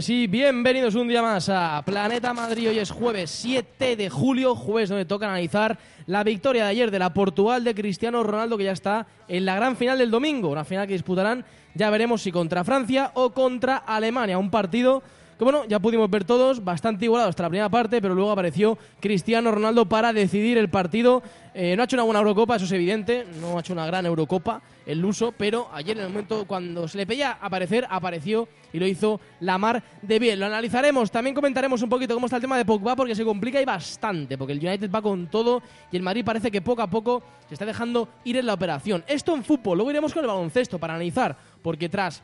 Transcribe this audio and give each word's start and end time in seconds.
tardes 0.00 0.08
y 0.08 0.26
bienvenidos 0.28 0.94
un 0.94 1.08
día 1.08 1.20
más 1.20 1.50
a 1.50 1.82
Planeta 1.84 2.32
Madrid. 2.32 2.70
Hoy 2.70 2.78
es 2.78 2.90
jueves 2.90 3.30
7 3.32 3.96
de 3.96 4.08
julio, 4.08 4.54
jueves 4.54 4.88
donde 4.88 5.04
toca 5.04 5.26
analizar 5.26 5.78
la 6.06 6.24
victoria 6.24 6.64
de 6.64 6.70
ayer 6.70 6.90
de 6.90 6.98
la 6.98 7.12
Portugal 7.12 7.64
de 7.64 7.74
Cristiano 7.74 8.22
Ronaldo 8.22 8.56
que 8.56 8.64
ya 8.64 8.72
está 8.72 9.06
en 9.28 9.44
la 9.44 9.56
gran 9.56 9.76
final 9.76 9.98
del 9.98 10.10
domingo, 10.10 10.48
una 10.48 10.64
final 10.64 10.86
que 10.86 10.94
disputarán, 10.94 11.44
ya 11.74 11.90
veremos 11.90 12.22
si 12.22 12.32
contra 12.32 12.64
Francia 12.64 13.10
o 13.12 13.32
contra 13.32 13.76
Alemania, 13.76 14.38
un 14.38 14.50
partido 14.50 15.02
que 15.40 15.44
bueno, 15.44 15.64
ya 15.64 15.78
pudimos 15.78 16.10
ver 16.10 16.24
todos, 16.24 16.62
bastante 16.62 17.06
igualado 17.06 17.30
hasta 17.30 17.44
la 17.44 17.48
primera 17.48 17.70
parte, 17.70 18.02
pero 18.02 18.14
luego 18.14 18.30
apareció 18.30 18.76
Cristiano 19.00 19.50
Ronaldo 19.50 19.86
para 19.86 20.12
decidir 20.12 20.58
el 20.58 20.68
partido. 20.68 21.22
Eh, 21.54 21.74
no 21.74 21.80
ha 21.80 21.86
hecho 21.86 21.96
una 21.96 22.02
buena 22.02 22.18
Eurocopa, 22.18 22.56
eso 22.56 22.66
es 22.66 22.72
evidente, 22.72 23.24
no 23.40 23.56
ha 23.56 23.60
hecho 23.60 23.72
una 23.72 23.86
gran 23.86 24.04
Eurocopa 24.04 24.60
el 24.84 25.00
Luso, 25.00 25.32
pero 25.32 25.70
ayer 25.72 25.96
en 25.96 26.04
el 26.04 26.10
momento 26.10 26.44
cuando 26.46 26.86
se 26.88 26.98
le 26.98 27.06
pedía 27.06 27.38
aparecer, 27.40 27.86
apareció 27.88 28.48
y 28.70 28.78
lo 28.78 28.86
hizo 28.86 29.18
la 29.40 29.56
mar 29.56 29.82
de 30.02 30.18
bien. 30.18 30.38
Lo 30.38 30.44
analizaremos, 30.44 31.10
también 31.10 31.34
comentaremos 31.34 31.80
un 31.80 31.88
poquito 31.88 32.12
cómo 32.12 32.26
está 32.26 32.36
el 32.36 32.42
tema 32.42 32.58
de 32.58 32.66
Pogba, 32.66 32.94
porque 32.94 33.14
se 33.14 33.24
complica 33.24 33.62
y 33.62 33.64
bastante, 33.64 34.36
porque 34.36 34.52
el 34.52 34.58
United 34.58 34.90
va 34.90 35.00
con 35.00 35.28
todo 35.28 35.62
y 35.90 35.96
el 35.96 36.02
Madrid 36.02 36.22
parece 36.22 36.50
que 36.50 36.60
poco 36.60 36.82
a 36.82 36.90
poco 36.90 37.22
se 37.48 37.54
está 37.54 37.64
dejando 37.64 38.10
ir 38.24 38.36
en 38.36 38.44
la 38.44 38.52
operación. 38.52 39.04
Esto 39.06 39.34
en 39.34 39.42
fútbol, 39.42 39.78
luego 39.78 39.90
iremos 39.90 40.12
con 40.12 40.22
el 40.22 40.28
baloncesto 40.28 40.78
para 40.78 40.92
analizar, 40.92 41.34
porque 41.62 41.88
tras 41.88 42.22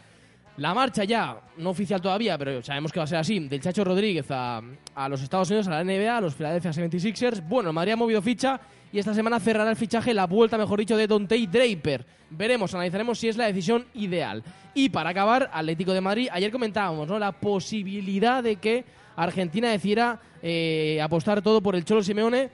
la 0.59 0.73
marcha 0.73 1.05
ya, 1.05 1.39
no 1.59 1.71
oficial 1.71 2.01
todavía, 2.01 2.39
pero 2.39 2.63
sabemos 2.63 2.91
que 2.91 2.99
va 2.99 3.05
a 3.05 3.07
ser 3.07 3.19
así, 3.19 3.39
del 3.41 3.61
Chacho 3.61 3.85
Rodríguez 3.85 4.27
a, 4.31 4.63
los 5.09 5.23
Estados 5.23 5.51
Unidos, 5.51 5.69
a 5.69 5.83
la 5.83 5.85
NBA, 5.85 6.17
a 6.17 6.21
los 6.21 6.35
Philadelphia 6.35 6.71
76ers. 6.71 7.47
Bueno, 7.47 7.73
Madrid 7.73 7.93
ha 7.93 7.97
movido 7.97 8.23
ficha 8.23 8.59
y 8.93 8.99
esta 8.99 9.13
semana 9.13 9.39
cerrará 9.39 9.71
el 9.71 9.77
fichaje, 9.77 10.15
la 10.15 10.27
vuelta, 10.27 10.57
mejor 10.57 10.79
dicho, 10.79 10.97
de 10.97 11.07
Dante 11.07 11.47
Draper. 11.47 12.07
Veremos, 12.31 12.73
analizaremos 12.75 13.19
si 13.19 13.29
es 13.29 13.37
la 13.37 13.47
decisión 13.47 13.87
ideal. 13.95 14.43
Y 14.75 14.89
para 14.89 15.11
acabar, 15.11 15.51
Atlético 15.53 15.93
de 15.93 16.01
Madrid, 16.01 16.29
ayer 16.33 16.51
comentábamos 16.51 17.07
¿no? 17.07 17.19
la 17.19 17.33
posibilidad 17.33 18.43
de 18.43 18.57
que 18.57 18.85
Argentina 19.17 19.71
decidiera 19.71 20.21
eh, 20.43 21.01
apostar 21.03 21.43
todo 21.43 21.61
por 21.61 21.77
el 21.77 21.85
Cholo 21.85 22.03
Simeone 22.03 22.51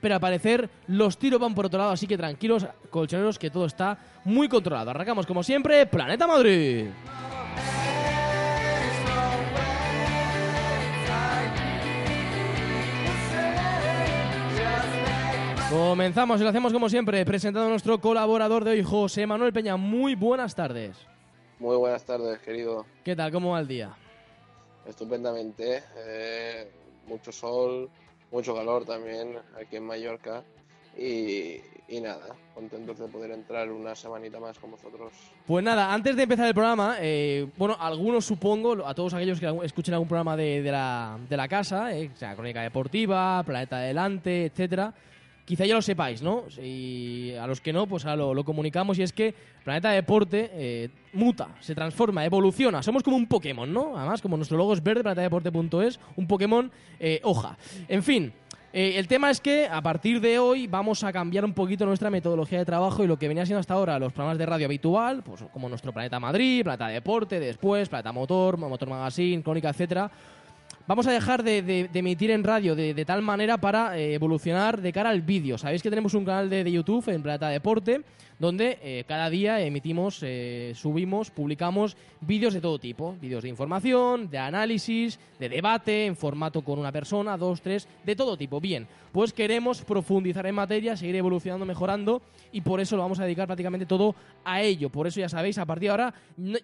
pero 0.00 0.14
al 0.14 0.20
parecer 0.20 0.68
los 0.86 1.18
tiros 1.18 1.40
van 1.40 1.54
por 1.54 1.66
otro 1.66 1.78
lado, 1.78 1.92
así 1.92 2.06
que 2.06 2.16
tranquilos, 2.16 2.66
colchoneros, 2.90 3.38
que 3.38 3.50
todo 3.50 3.66
está 3.66 3.98
muy 4.24 4.48
controlado. 4.48 4.90
Arrancamos 4.90 5.26
como 5.26 5.42
siempre, 5.42 5.86
Planeta 5.86 6.26
Madrid. 6.26 6.86
Comenzamos 15.70 16.40
y 16.40 16.44
lo 16.44 16.48
hacemos 16.48 16.72
como 16.72 16.88
siempre, 16.88 17.24
presentando 17.24 17.66
a 17.66 17.70
nuestro 17.70 18.00
colaborador 18.00 18.64
de 18.64 18.70
hoy, 18.70 18.82
José 18.82 19.26
Manuel 19.26 19.52
Peña. 19.52 19.76
Muy 19.76 20.14
buenas 20.14 20.54
tardes. 20.54 20.96
Muy 21.58 21.76
buenas 21.76 22.04
tardes, 22.04 22.38
querido. 22.38 22.86
¿Qué 23.02 23.16
tal? 23.16 23.32
¿Cómo 23.32 23.50
va 23.50 23.60
el 23.60 23.66
día? 23.66 23.94
Estupendamente. 24.86 25.82
Eh, 25.96 26.70
mucho 27.06 27.32
sol, 27.32 27.90
mucho 28.30 28.54
calor 28.54 28.84
también 28.84 29.36
aquí 29.60 29.76
en 29.76 29.84
Mallorca 29.84 30.42
y, 30.98 31.60
nada, 32.00 32.34
contentos 32.54 32.98
de 32.98 33.06
poder 33.08 33.30
entrar 33.30 33.70
una 33.70 33.94
semanita 33.94 34.40
más 34.40 34.58
con 34.58 34.70
vosotros. 34.70 35.12
Pues 35.46 35.64
nada, 35.64 35.92
antes 35.92 36.16
de 36.16 36.22
empezar 36.22 36.46
el 36.46 36.54
programa, 36.54 36.96
eh, 37.00 37.46
bueno, 37.56 37.76
algunos 37.78 38.24
supongo, 38.24 38.86
a 38.86 38.94
todos 38.94 39.14
aquellos 39.14 39.38
que 39.38 39.54
escuchen 39.62 39.94
algún 39.94 40.08
programa 40.08 40.36
de, 40.36 40.62
la, 40.62 41.18
de 41.28 41.36
la 41.36 41.48
casa, 41.48 41.94
eh, 41.96 42.10
sea 42.14 42.34
Crónica 42.34 42.62
Deportiva, 42.62 43.42
Planeta 43.44 43.76
Adelante, 43.76 44.46
etcétera, 44.46 44.92
quizá 45.46 45.64
ya 45.64 45.74
lo 45.74 45.80
sepáis, 45.80 46.20
¿no? 46.20 46.44
Y 46.62 47.32
a 47.40 47.46
los 47.46 47.62
que 47.62 47.72
no, 47.72 47.86
pues 47.86 48.04
ahora 48.04 48.34
lo, 48.34 48.44
comunicamos 48.44 48.98
y 48.98 49.02
es 49.02 49.12
que 49.12 49.34
Planeta 49.64 49.90
Deporte 49.90 50.50
eh, 50.52 50.90
muta, 51.14 51.48
se 51.60 51.74
transforma, 51.74 52.24
evoluciona. 52.26 52.82
Somos 52.82 53.02
como 53.02 53.16
un 53.16 53.26
Pokémon, 53.26 53.72
¿no? 53.72 53.96
Además, 53.96 54.20
como 54.20 54.36
nuestro 54.36 54.58
logo 54.58 54.74
es 54.74 54.82
verde, 54.82 55.02
planetadeporte.es, 55.02 55.98
un 56.16 56.26
Pokémon 56.26 56.70
eh, 57.00 57.20
hoja. 57.22 57.56
En 57.88 58.02
fin. 58.02 58.32
Eh, 58.72 58.98
el 58.98 59.08
tema 59.08 59.30
es 59.30 59.40
que 59.40 59.66
a 59.66 59.80
partir 59.80 60.20
de 60.20 60.38
hoy 60.38 60.66
vamos 60.66 61.02
a 61.02 61.10
cambiar 61.10 61.46
un 61.46 61.54
poquito 61.54 61.86
nuestra 61.86 62.10
metodología 62.10 62.58
de 62.58 62.66
trabajo 62.66 63.02
y 63.02 63.06
lo 63.06 63.18
que 63.18 63.26
venía 63.26 63.46
siendo 63.46 63.60
hasta 63.60 63.72
ahora 63.72 63.98
los 63.98 64.12
programas 64.12 64.36
de 64.36 64.44
radio 64.44 64.66
habitual, 64.66 65.22
pues 65.22 65.42
como 65.50 65.70
nuestro 65.70 65.94
Planeta 65.94 66.20
Madrid, 66.20 66.62
Planeta 66.62 66.88
Deporte, 66.88 67.40
después 67.40 67.88
Planeta 67.88 68.12
Motor, 68.12 68.58
Motor 68.58 68.90
Magazine, 68.90 69.42
Crónica, 69.42 69.70
etcétera, 69.70 70.10
Vamos 70.88 71.08
a 71.08 71.10
dejar 71.10 71.42
de, 71.42 71.90
emitir 71.92 72.30
en 72.30 72.44
radio 72.44 72.76
de, 72.76 73.04
tal 73.04 73.20
manera 73.20 73.58
para 73.58 73.98
eh, 73.98 74.14
evolucionar 74.14 74.80
de 74.80 74.92
cara 74.92 75.10
al 75.10 75.20
vídeo. 75.20 75.58
Sabéis 75.58 75.82
que 75.82 75.90
tenemos 75.90 76.14
un 76.14 76.24
canal 76.24 76.48
de, 76.48 76.70
YouTube 76.70 77.08
en 77.08 77.24
Plata 77.24 77.48
Deporte 77.48 78.02
donde 78.38 78.78
eh, 78.82 79.04
cada 79.08 79.30
día 79.30 79.60
emitimos, 79.60 80.18
eh, 80.22 80.72
subimos, 80.74 81.30
publicamos 81.30 81.96
vídeos 82.20 82.52
de 82.52 82.60
todo 82.60 82.78
tipo, 82.78 83.16
vídeos 83.20 83.42
de 83.42 83.48
información, 83.48 84.28
de 84.28 84.38
análisis, 84.38 85.18
de 85.38 85.48
debate, 85.48 86.04
en 86.06 86.16
formato 86.16 86.62
con 86.62 86.78
una 86.78 86.92
persona, 86.92 87.36
dos, 87.38 87.62
tres, 87.62 87.88
de 88.04 88.14
todo 88.14 88.36
tipo. 88.36 88.60
Bien, 88.60 88.86
pues 89.10 89.32
queremos 89.32 89.82
profundizar 89.82 90.46
en 90.46 90.54
materia, 90.54 90.96
seguir 90.96 91.16
evolucionando, 91.16 91.64
mejorando 91.64 92.20
y 92.52 92.60
por 92.60 92.80
eso 92.80 92.96
lo 92.96 93.02
vamos 93.02 93.20
a 93.20 93.24
dedicar 93.24 93.46
prácticamente 93.46 93.86
todo 93.86 94.14
a 94.44 94.60
ello. 94.60 94.90
Por 94.90 95.06
eso 95.06 95.20
ya 95.20 95.30
sabéis, 95.30 95.56
a 95.56 95.64
partir 95.64 95.88
de 95.88 95.90
ahora 95.92 96.14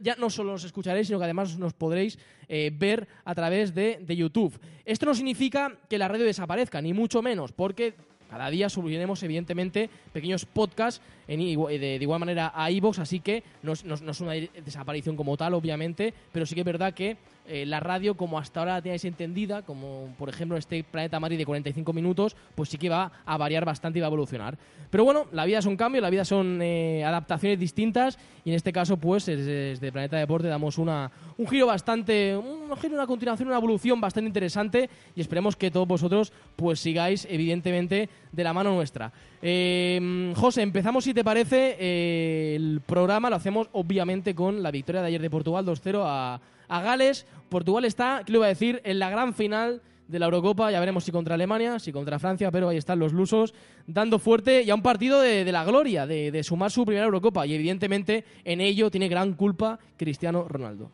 ya 0.00 0.16
no 0.16 0.28
solo 0.28 0.53
nos 0.53 0.65
escucharéis, 0.65 1.06
sino 1.06 1.19
que 1.19 1.25
además 1.25 1.56
nos 1.59 1.72
podréis 1.72 2.19
ver 2.49 3.09
a 3.25 3.34
través 3.34 3.75
de, 3.75 4.05
YouTube. 4.17 4.59
Esto 4.84 5.06
no 5.06 5.15
significa 5.15 5.77
que 5.89 5.99
la 5.99 6.09
radio 6.09 6.25
desaparezca, 6.25 6.81
ni 6.81 6.93
mucho 6.93 7.23
menos, 7.23 7.53
porque 7.53 7.95
cada 8.31 8.49
día 8.49 8.71
subiremos, 8.71 9.23
evidentemente, 9.23 9.91
pequeños 10.12 10.47
podcasts 10.47 11.03
en, 11.28 11.38
de, 11.41 11.99
igual 12.00 12.21
manera 12.21 12.53
a 12.55 12.71
iVoox, 12.71 12.99
así 12.99 13.21
que 13.21 13.43
no, 13.62 13.72
es 13.72 14.21
una 14.21 14.33
desaparición 14.33 15.16
como 15.16 15.37
tal, 15.37 15.55
obviamente, 15.55 16.12
pero 16.33 16.47
sí 16.47 16.55
que 16.55 16.62
es 16.62 16.66
verdad 16.66 16.94
que 16.94 17.16
eh, 17.47 17.66
la 17.66 17.81
radio, 17.81 18.16
como 18.16 18.38
hasta 18.38 18.60
ahora 18.60 18.75
la 18.75 18.83
tenéis 18.83 19.05
entendida, 19.05 19.62
como 19.62 20.15
por 20.16 20.28
ejemplo 20.28 20.56
este 20.56 20.84
Planeta 20.84 21.19
Madrid 21.19 21.38
de 21.38 21.44
45 21.44 21.93
minutos, 21.93 22.37
pues 22.55 22.69
sí 22.69 22.78
que 22.78 22.88
va 22.88 23.11
a 23.25 23.37
variar 23.37 23.65
bastante 23.65 23.99
y 23.99 24.00
va 24.00 24.06
a 24.06 24.09
evolucionar. 24.09 24.56
Pero 24.91 25.05
bueno, 25.05 25.27
la 25.32 25.44
vida 25.44 25.59
es 25.59 25.66
un 25.66 25.77
cambio, 25.77 26.00
la 26.00 26.11
vida 26.11 26.25
son 26.25 26.61
eh, 26.62 27.03
adaptaciones 27.05 27.59
distintas 27.59 28.19
y 28.44 28.50
en 28.50 28.56
este 28.56 28.72
caso, 28.72 28.97
pues 28.97 29.27
desde 29.27 29.91
Planeta 29.91 30.19
Deporte 30.19 30.49
damos 30.49 30.78
una, 30.78 31.11
un 31.37 31.49
giro 31.49 31.66
bastante, 31.66 32.37
un 32.37 32.77
giro, 32.77 32.94
una 32.94 33.06
continuación, 33.06 33.49
una 33.49 33.59
evolución 33.59 34.00
bastante 34.00 34.28
interesante 34.28 34.88
y 35.16 35.21
esperemos 35.21 35.56
que 35.56 35.71
todos 35.71 35.88
vosotros 35.88 36.32
pues 36.55 36.78
sigáis 36.78 37.27
evidentemente 37.28 38.09
de 38.31 38.44
la 38.44 38.53
mano 38.53 38.75
nuestra. 38.75 39.12
Eh, 39.41 40.32
José, 40.37 40.62
empezamos 40.62 41.05
si 41.05 41.15
te 41.15 41.22
parece 41.25 42.55
el 42.55 42.81
programa, 42.84 43.31
lo 43.31 43.37
hacemos 43.37 43.69
obviamente 43.72 44.34
con 44.34 44.62
la 44.62 44.71
victoria 44.71 45.00
de 45.00 45.09
ayer 45.09 45.22
de 45.22 45.31
Portugal 45.31 45.65
2-0 45.66 46.03
a 46.05 46.41
a 46.72 46.81
Gales. 46.81 47.27
Portugal 47.50 47.84
está, 47.84 48.22
¿qué 48.25 48.33
le 48.33 48.38
iba 48.38 48.47
a 48.47 48.49
decir?, 48.49 48.81
en 48.84 48.99
la 48.99 49.10
gran 49.10 49.34
final 49.34 49.82
de 50.09 50.19
la 50.19 50.25
Eurocopa. 50.27 50.71
Ya 50.71 50.81
veremos 50.81 51.05
si 51.05 51.12
contra 51.12 51.34
Alemania, 51.34 51.78
si 51.78 51.93
contra 51.93 52.19
Francia, 52.19 52.50
pero 52.50 52.71
ahí 52.71 52.78
están 52.78 52.99
los 52.99 53.12
lusos 53.12 53.53
dando 53.87 54.19
fuerte 54.19 54.62
y 54.62 54.71
a 54.71 54.75
un 54.75 54.82
partido 54.82 55.21
de, 55.21 55.50
la 55.53 55.65
gloria, 55.65 56.06
de, 56.06 56.43
sumar 56.43 56.71
su 56.71 56.84
primera 56.84 57.05
Eurocopa. 57.05 57.47
Y 57.47 57.55
evidentemente 57.55 58.25
en 58.44 58.61
ello 58.62 58.91
tiene 58.91 59.09
gran 59.09 59.34
culpa 59.34 59.78
Cristiano 59.99 60.47
Ronaldo. 60.49 60.91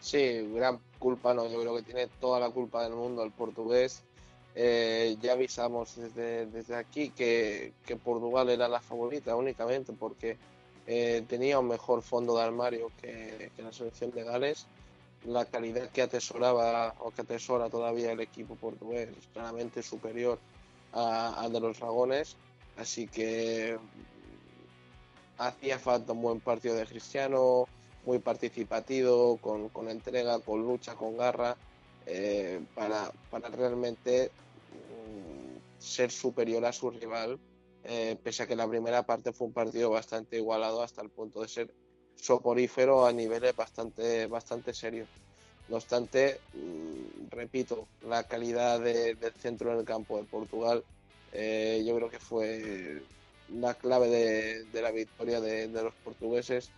Sí, 0.00 0.48
gran 0.54 0.78
culpa, 0.98 1.32
no, 1.32 1.48
yo 1.48 1.60
creo 1.60 1.76
que 1.76 1.82
tiene 1.82 2.08
toda 2.20 2.40
la 2.40 2.50
culpa 2.50 2.82
del 2.82 2.94
mundo 2.94 3.22
el 3.22 3.30
portugués. 3.30 4.04
Eh, 4.60 5.16
ya 5.22 5.34
avisamos 5.34 5.94
desde, 5.94 6.46
desde 6.46 6.74
aquí 6.74 7.10
que, 7.10 7.72
Portugal 8.02 8.50
era 8.50 8.66
la 8.66 8.80
favorita 8.80 9.36
únicamente 9.36 9.92
porque 9.92 10.36
eh, 10.84 11.24
tenía 11.28 11.60
un 11.60 11.68
mejor 11.68 12.02
fondo 12.02 12.36
de 12.36 12.42
armario 12.42 12.90
que 13.00 13.52
la 13.58 13.72
selección 13.72 14.10
de 14.10 14.24
Gales. 14.24 14.66
La 15.26 15.44
calidad 15.44 15.88
que 15.90 16.02
atesoraba 16.02 16.92
o 16.98 17.12
que 17.12 17.22
atesora 17.22 17.70
todavía 17.70 18.10
el 18.10 18.18
equipo 18.18 18.56
portugués 18.56 19.10
es 19.16 19.28
claramente 19.32 19.80
superior 19.80 20.40
a, 20.92 21.48
de 21.48 21.60
los 21.60 21.78
dragones, 21.78 22.34
así 22.78 23.06
que 23.06 23.78
hacía 25.36 25.78
falta 25.78 26.14
un 26.14 26.22
buen 26.22 26.40
partido 26.40 26.74
de 26.74 26.86
Cristiano, 26.86 27.66
muy 28.04 28.18
participativo, 28.18 29.36
con, 29.36 29.88
entrega, 29.88 30.40
con 30.40 30.62
lucha, 30.62 30.96
con 30.96 31.16
garra, 31.16 31.56
eh, 32.06 32.60
para, 32.74 33.12
para, 33.30 33.48
realmente 33.50 34.32
ser 35.78 36.10
superior 36.10 36.64
a 36.64 36.72
su 36.72 36.90
rival, 36.90 37.38
eh, 37.84 38.16
pese 38.22 38.42
a 38.42 38.46
que 38.46 38.56
la 38.56 38.68
primera 38.68 39.04
parte 39.04 39.32
fue 39.32 39.46
un 39.46 39.52
partido 39.52 39.90
bastante 39.90 40.36
igualado 40.36 40.82
hasta 40.82 41.02
el 41.02 41.10
punto 41.10 41.42
de 41.42 41.48
ser 41.48 41.74
soporífero 42.16 43.06
a 43.06 43.12
niveles 43.12 43.54
bastante, 43.54 44.26
bastante 44.26 44.74
serios. 44.74 45.08
No 45.68 45.76
obstante, 45.76 46.40
mm, 46.54 47.28
repito, 47.30 47.86
la 48.02 48.24
calidad 48.24 48.80
del 48.80 49.32
centro 49.38 49.72
en 49.72 49.80
el 49.80 49.84
campo 49.84 50.16
de 50.18 50.24
Portugal 50.24 50.82
eh, 51.32 51.82
yo 51.86 51.94
creo 51.96 52.10
que 52.10 52.18
fue 52.18 53.02
la 53.52 53.74
clave 53.74 54.08
de, 54.08 54.82
la 54.82 54.90
victoria 54.90 55.40
de, 55.40 55.68
los 55.68 55.94
portugueses 56.04 56.70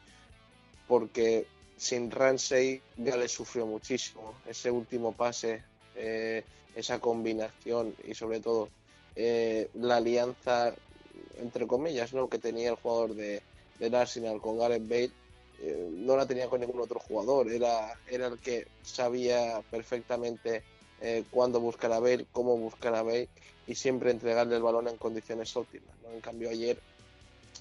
porque 0.88 1.46
sin 1.76 2.10
Ramsey 2.10 2.82
ya 2.96 3.16
le 3.16 3.28
sufrió 3.28 3.66
muchísimo 3.66 4.34
ese 4.46 4.70
último 4.70 5.12
pase, 5.12 5.62
eh, 5.96 6.44
esa 6.74 7.00
combinación 7.00 7.94
y 8.06 8.14
sobre 8.14 8.40
todo 8.40 8.68
eh, 9.16 9.68
la 9.74 9.96
alianza 9.96 10.72
entre 11.40 11.66
comillas 11.66 12.12
¿no? 12.12 12.28
que 12.28 12.38
tenía 12.38 12.70
el 12.70 12.76
jugador 12.76 13.14
de, 13.14 13.42
del 13.78 13.94
Arsenal 13.94 14.40
con 14.40 14.58
Gareth 14.58 14.88
Bale 14.88 15.10
eh, 15.60 15.88
no 15.92 16.16
la 16.16 16.26
tenía 16.26 16.48
con 16.48 16.60
ningún 16.60 16.80
otro 16.80 17.00
jugador, 17.00 17.50
era, 17.50 17.98
era 18.08 18.28
el 18.28 18.38
que 18.38 18.66
sabía 18.82 19.62
perfectamente 19.70 20.62
cuándo 21.30 21.60
buscar 21.60 21.90
a 21.92 21.98
Bale, 21.98 22.26
cómo 22.30 22.58
buscar 22.58 22.94
a 22.94 23.02
Bale 23.02 23.30
y 23.66 23.74
siempre 23.74 24.10
entregarle 24.10 24.56
el 24.56 24.62
balón 24.62 24.86
en 24.86 24.98
condiciones 24.98 25.56
óptimas. 25.56 25.94
En 26.12 26.20
cambio 26.20 26.50
ayer, 26.50 26.78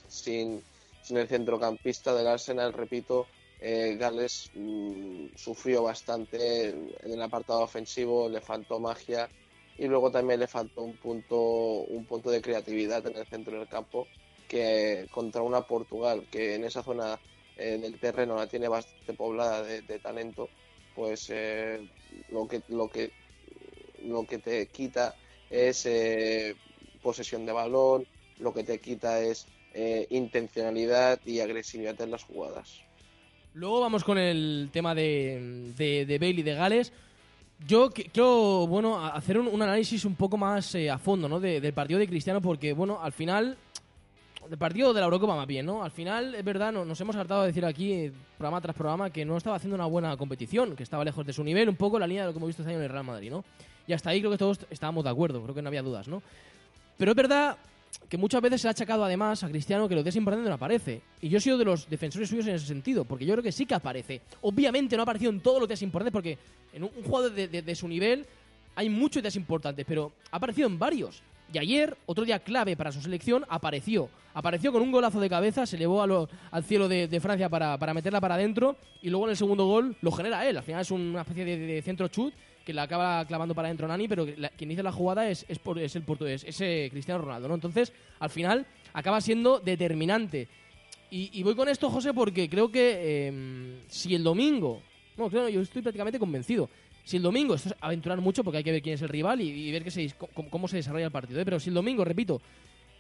sin, 0.10 0.62
sin 1.04 1.18
el 1.18 1.28
centrocampista 1.30 2.14
del 2.14 2.28
Arsenal, 2.28 2.74
repito, 2.74 3.28
eh, 3.60 3.98
Gales 4.00 4.52
mm, 4.54 5.28
sufrió 5.36 5.84
bastante 5.84 6.70
en 6.70 6.92
el 7.04 7.22
apartado 7.22 7.62
ofensivo, 7.62 8.30
le 8.30 8.42
faltó 8.42 8.80
magia 8.80 9.30
y 9.78 9.88
luego 9.88 10.12
también 10.12 10.40
le 10.40 10.48
faltó 10.48 10.82
un 10.84 10.98
punto, 10.98 11.38
un 11.38 12.06
punto 12.06 12.30
de 12.30 12.42
creatividad 12.42 13.06
en 13.08 13.18
el 13.18 13.26
centro 13.26 13.58
del 13.58 13.68
campo 13.68 14.08
que 14.48 15.08
contra 15.12 15.42
una 15.42 15.62
Portugal 15.62 16.26
que 16.30 16.56
en 16.56 16.66
esa 16.66 16.84
zona 16.84 17.20
eh, 17.56 17.78
del 17.78 18.00
terreno 18.00 18.36
la 18.36 18.48
tiene 18.48 18.68
bastante 18.68 19.14
poblada 19.14 19.64
de, 19.64 20.00
talento, 20.00 20.50
pues 20.96 21.30
eh, 21.30 21.80
lo 22.30 22.48
que 22.48 22.62
lo 22.70 22.90
que 22.90 23.12
lo 24.04 24.26
que 24.26 24.38
te 24.40 24.68
quita 24.68 25.14
es 25.50 25.86
eh, 25.86 26.56
posesión 27.02 27.46
de 27.46 27.52
balón, 27.52 28.08
lo 28.40 28.54
que 28.54 28.64
te 28.64 28.80
quita 28.80 29.22
es 29.22 29.46
intencionalidad 30.10 31.20
y 31.26 31.42
agresividad 31.42 32.02
en 32.02 32.12
las 32.12 32.24
jugadas. 32.24 32.89
Luego 33.54 33.82
vamos 33.82 34.04
con 34.04 34.18
el 34.18 34.70
tema 34.72 34.94
de, 34.94 35.74
de, 35.76 36.06
de 36.06 36.30
y 36.30 36.42
de 36.44 36.54
Gales. 36.54 36.94
Yo 37.68 37.90
quiero, 37.90 38.68
bueno, 38.68 39.04
hacer 39.06 39.38
un, 39.38 39.62
análisis 39.62 40.06
un 40.06 40.16
poco 40.16 40.38
más 40.38 40.76
a 40.76 40.98
fondo, 40.98 41.28
¿no? 41.28 41.40
del 41.40 41.74
partido 41.74 42.00
de 42.00 42.08
Cristiano, 42.08 42.42
porque, 42.42 42.74
bueno, 42.74 43.00
al 43.02 43.12
final 43.12 43.58
el 44.50 44.58
partido 44.58 44.94
de 44.94 45.00
la 45.02 45.06
Eurocopa 45.06 45.36
más 45.36 45.48
bien, 45.48 45.66
¿no? 45.66 45.84
Al 45.84 45.92
final, 45.92 46.34
es 46.34 46.44
verdad, 46.44 46.72
nos 46.72 47.00
hemos 47.02 47.16
hartado 47.16 47.42
de 47.42 47.48
decir 47.48 47.66
aquí, 47.66 48.12
programa 48.38 48.62
tras 48.62 48.76
programa, 48.76 49.10
que 49.10 49.26
no 49.26 49.38
estaba 49.38 49.58
haciendo 49.58 49.76
una 49.76 49.86
buena 49.86 50.16
competición, 50.18 50.76
que 50.76 50.84
estaba 50.84 51.04
lejos 51.04 51.26
de 51.26 51.34
su 51.34 51.44
nivel, 51.44 51.70
un 51.70 51.76
poco 51.76 52.00
la 52.00 52.08
línea 52.08 52.24
de 52.24 52.28
lo 52.28 52.34
que 52.34 52.38
hemos 52.38 52.48
visto 52.48 52.64
este 52.64 52.72
año 52.72 52.80
en 52.80 52.86
el 52.86 52.92
Real 52.92 53.04
Madrid, 53.04 53.30
¿no? 53.30 53.44
Y 53.86 53.94
hasta 53.94 54.12
ahí 54.12 54.20
creo 54.20 54.32
que 54.32 54.38
todos 54.38 54.60
estábamos 54.70 55.04
de 55.04 55.10
acuerdo, 55.10 55.42
creo 55.44 55.54
que 55.54 55.62
no 55.62 55.68
había 55.68 55.84
dudas, 55.84 56.08
¿no? 56.08 56.22
Pero 56.98 57.12
es 57.12 57.18
verdad 57.18 57.58
que 58.10 58.18
muchas 58.18 58.42
veces 58.42 58.62
se 58.62 58.68
ha 58.68 58.72
achacado 58.72 59.06
además 59.06 59.44
a 59.44 59.50
Cristiano 59.50 59.88
que 59.88 59.96
los 59.96 60.04
días 60.04 60.16
importantes 60.16 60.50
no 60.50 60.56
aparece. 60.56 61.02
Y 61.22 61.30
yo 61.30 61.38
he 61.38 61.42
sido 61.42 61.58
de 61.58 61.66
los 61.66 61.88
defensores 61.90 62.30
suyos 62.30 62.48
en 62.48 62.56
ese 62.56 62.66
sentido, 62.66 63.06
porque 63.06 63.26
yo 63.26 63.34
creo 63.34 63.44
que 63.44 63.52
sí 63.52 63.66
que 63.66 63.76
aparece. 63.76 64.22
Obviamente 64.42 64.96
no 64.96 65.02
ha 65.02 65.04
aparecido 65.04 65.32
en 65.32 65.40
todos 65.40 65.60
los 65.60 65.68
días 65.68 65.82
importantes, 65.84 66.12
porque 66.12 66.38
en 66.74 66.84
un, 66.84 66.90
jugador 67.04 67.32
de, 67.32 67.76
su 67.76 67.88
nivel 67.88 68.26
hay 68.76 68.90
muchos 68.90 69.22
días 69.22 69.36
importantes, 69.36 69.86
pero 69.88 70.12
ha 70.32 70.38
aparecido 70.38 70.68
en 70.68 70.80
varios. 70.80 71.22
Y 71.54 71.58
ayer, 71.58 71.98
otro 72.06 72.26
día 72.26 72.40
clave 72.40 72.76
para 72.76 72.92
su 72.92 73.02
selección, 73.02 73.46
apareció. 73.50 74.10
Apareció 74.34 74.72
con 74.72 74.82
un 74.82 74.92
golazo 74.92 75.20
de 75.20 75.30
cabeza, 75.30 75.66
se 75.66 75.76
elevó 75.76 76.02
al 76.02 76.64
cielo 76.64 76.88
de, 76.88 77.20
Francia 77.20 77.50
para, 77.50 77.94
meterla 77.94 78.22
para 78.22 78.36
adentro 78.36 78.76
y 79.02 79.10
luego 79.10 79.26
en 79.26 79.32
el 79.32 79.38
segundo 79.38 79.66
gol 79.66 79.96
lo 80.02 80.12
genera 80.12 80.48
él. 80.48 80.58
Al 80.58 80.64
final 80.64 80.82
es 80.82 80.92
una 80.92 81.22
especie 81.22 81.46
de, 81.46 81.82
centro 81.82 82.08
chut 82.08 82.34
que 82.70 82.74
la 82.76 82.84
acaba 82.84 83.26
clavando 83.26 83.56
para 83.56 83.68
adentro 83.68 83.88
Nani, 83.88 84.08
pero 84.08 84.28
quien 84.56 84.70
dice 84.70 84.84
la 84.84 84.92
jugada 84.92 85.28
es, 85.28 85.44
es, 85.50 85.96
el 85.96 86.04
portugués, 86.04 86.44
ese 86.48 86.88
Cristiano 86.92 87.20
Ronaldo. 87.20 87.48
¿no? 87.48 87.56
Entonces, 87.56 87.92
al 88.20 88.30
final, 88.30 88.68
acaba 88.94 89.22
siendo 89.22 89.60
determinante. 89.60 90.48
Y, 91.10 91.42
voy 91.42 91.56
con 91.56 91.68
esto, 91.68 91.90
José, 91.90 92.14
porque 92.14 92.48
creo 92.48 92.72
que 92.72 93.26
em, 93.26 93.80
si 93.88 94.14
el 94.14 94.24
domingo... 94.24 94.84
Claro, 95.16 95.50
yo 95.50 95.62
estoy 95.62 95.82
prácticamente 95.82 96.20
convencido 96.20 96.70
si 97.04 97.18
el 97.18 97.24
domingo, 97.24 97.56
esto 97.56 97.70
es 97.70 97.76
aventurar 97.82 98.22
mucho 98.22 98.44
porque 98.44 98.60
hay 98.60 98.64
que 98.64 98.72
ver 98.72 98.84
quién 98.84 98.94
es 98.94 99.02
el 99.02 99.10
rival 99.10 99.42
y, 99.42 99.72
ver 99.72 99.84
que 99.84 99.90
se, 99.90 100.14
cómo, 100.52 100.68
se 100.68 100.78
desarrolla 100.78 101.06
el 101.06 101.12
partido, 101.12 101.40
¿eh? 101.40 101.46
pero 101.46 101.60
si 101.60 101.70
el 101.70 101.74
domingo, 101.74 102.06
repito, 102.06 102.40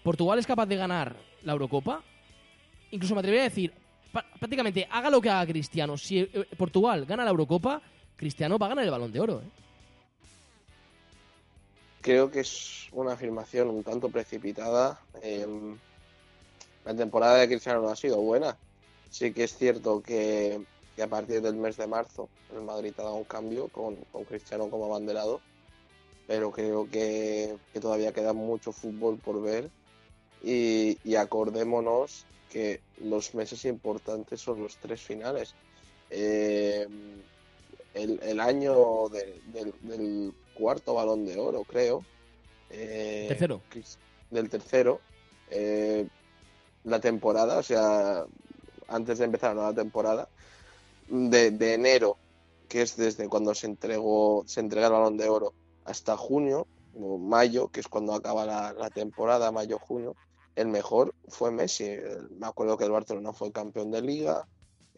Portugal 0.01 0.39
es 0.39 0.47
capaz 0.47 0.65
de 0.65 0.77
ganar 0.77 1.15
la 1.43 1.51
Eurocopa, 1.51 2.01
incluso 2.89 3.13
me 3.13 3.19
atrevería 3.19 3.43
a 3.43 3.49
decir, 3.49 3.71
prácticamente 4.11 4.87
haga 4.89 5.11
lo 5.11 5.21
que 5.21 5.29
haga 5.29 5.45
Cristiano, 5.45 5.95
si 5.95 6.21
eh, 6.21 6.47
Portugal 6.57 7.05
gana 7.05 7.23
la 7.23 7.29
Eurocopa, 7.29 7.83
Cristiano 8.19 8.57
va 8.57 8.65
a 8.65 8.69
ganar 8.69 8.83
el 8.83 8.91
balón 8.91 9.13
de 9.13 9.19
oro. 9.21 9.39
¿eh? 9.39 9.49
Creo 12.01 12.29
que 12.29 12.41
es 12.41 12.89
una 12.91 13.13
afirmación 13.13 13.69
un 13.69 13.81
tanto 13.81 14.09
precipitada. 14.09 14.99
Em, 15.21 15.77
la 16.83 16.93
temporada 16.93 17.37
de 17.37 17.47
Cristiano 17.47 17.81
no 17.81 17.87
ha 17.87 17.95
sido 17.95 18.17
buena. 18.17 18.57
Sí 19.09 19.31
que 19.31 19.45
es 19.45 19.55
cierto 19.55 20.03
que 20.03 20.61
a 21.01 21.07
partir 21.07 21.41
del 21.41 21.55
mes 21.55 21.77
de 21.77 21.87
marzo 21.87 22.27
el 22.53 22.61
Madrid 22.61 22.93
ha 22.97 23.03
dado 23.03 23.15
un 23.15 23.23
cambio 23.23 23.69
con, 23.69 23.95
Cristiano 24.27 24.69
como 24.69 24.83
abanderado, 24.87 25.39
pero 26.27 26.51
creo 26.51 26.89
que, 26.89 27.55
todavía 27.79 28.11
queda 28.11 28.33
mucho 28.33 28.73
fútbol 28.73 29.17
por 29.17 29.41
ver 29.41 29.69
y, 30.43 31.15
acordémonos 31.15 32.25
que 32.51 32.81
los 33.01 33.33
meses 33.33 33.63
importantes 33.63 34.41
son 34.41 34.61
los 34.61 34.75
tres 34.75 34.99
finales. 34.99 35.55
Eh, 36.09 36.85
el, 37.93 38.39
año 38.39 39.09
del 39.09 40.33
cuarto 40.53 40.93
balón 40.93 41.25
de 41.25 41.39
oro, 41.39 41.63
creo. 41.63 42.03
Eh, 42.69 43.25
tercero. 43.27 43.61
Del 44.29 44.49
tercero. 44.49 45.01
Eh, 45.49 46.07
la 46.83 46.99
temporada, 46.99 47.57
o 47.57 47.63
sea, 47.63 48.25
antes 48.87 49.17
de 49.17 49.25
empezar 49.25 49.51
la 49.51 49.55
nueva 49.55 49.73
temporada, 49.73 50.29
de, 51.07 51.73
enero, 51.73 52.17
que 52.67 52.81
es 52.83 52.95
desde 52.95 53.27
cuando 53.27 53.55
se 53.55 53.67
entregó, 53.67 54.43
se 54.45 54.59
entrega 54.59 54.87
el 54.87 54.93
balón 54.93 55.17
de 55.17 55.27
oro, 55.27 55.53
hasta 55.85 56.15
junio, 56.15 56.67
o 56.95 57.17
mayo, 57.17 57.69
que 57.69 57.79
es 57.79 57.87
cuando 57.87 58.13
acaba 58.13 58.45
la, 58.45 58.89
temporada, 58.91 59.51
mayo-junio, 59.51 60.15
el 60.55 60.67
mejor 60.67 61.15
fue 61.27 61.51
Messi. 61.51 61.97
Me 62.37 62.47
acuerdo 62.47 62.77
que 62.77 62.85
el 62.85 62.91
Barcelona 62.91 63.33
fue 63.33 63.51
campeón 63.51 63.91
de 63.91 64.01
liga, 64.01 64.47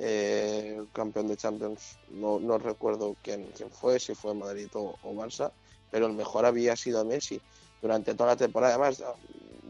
eh, 0.04 0.82
campeón 0.94 1.28
de 1.28 1.38
Champions, 1.38 2.00
no, 2.10 2.58
recuerdo 2.58 3.16
quién, 3.22 3.48
fue, 3.70 4.00
si 4.00 4.16
fue 4.16 4.34
Madrid 4.34 4.68
o, 4.74 4.98
o, 5.04 5.14
Barça, 5.14 5.52
pero 5.92 6.08
el 6.08 6.14
mejor 6.14 6.44
había 6.44 6.76
sido 6.76 7.06
Messi 7.06 7.40
durante 7.84 8.16
toda 8.16 8.32
la 8.32 8.36
temporada, 8.36 8.74
además 8.74 9.04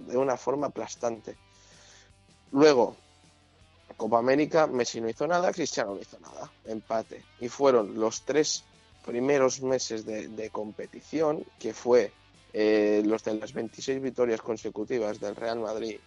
de 0.08 0.16
una 0.16 0.38
forma 0.38 0.68
aplastante. 0.68 1.36
Luego, 2.52 2.96
Copa 3.98 4.20
América, 4.20 4.68
Messi 4.68 5.02
no 5.02 5.10
hizo 5.10 5.28
nada, 5.28 5.52
Cristiano 5.52 5.96
no 5.96 6.02
hizo 6.02 6.18
nada, 6.22 6.50
empate. 6.64 7.26
Y 7.42 7.50
fueron 7.50 8.00
los 8.00 8.22
tres 8.22 8.64
primeros 9.06 9.62
meses 9.62 10.06
de, 10.06 10.50
competición, 10.50 11.44
que 11.60 11.74
fue 11.74 12.14
eh, 12.54 13.04
los 13.06 13.22
de 13.26 13.34
las 13.34 13.52
26 13.52 14.02
victorias 14.02 14.42
consecutivas 14.42 15.20
del 15.20 15.36
Real 15.36 15.60
Madrid. 15.60 16.00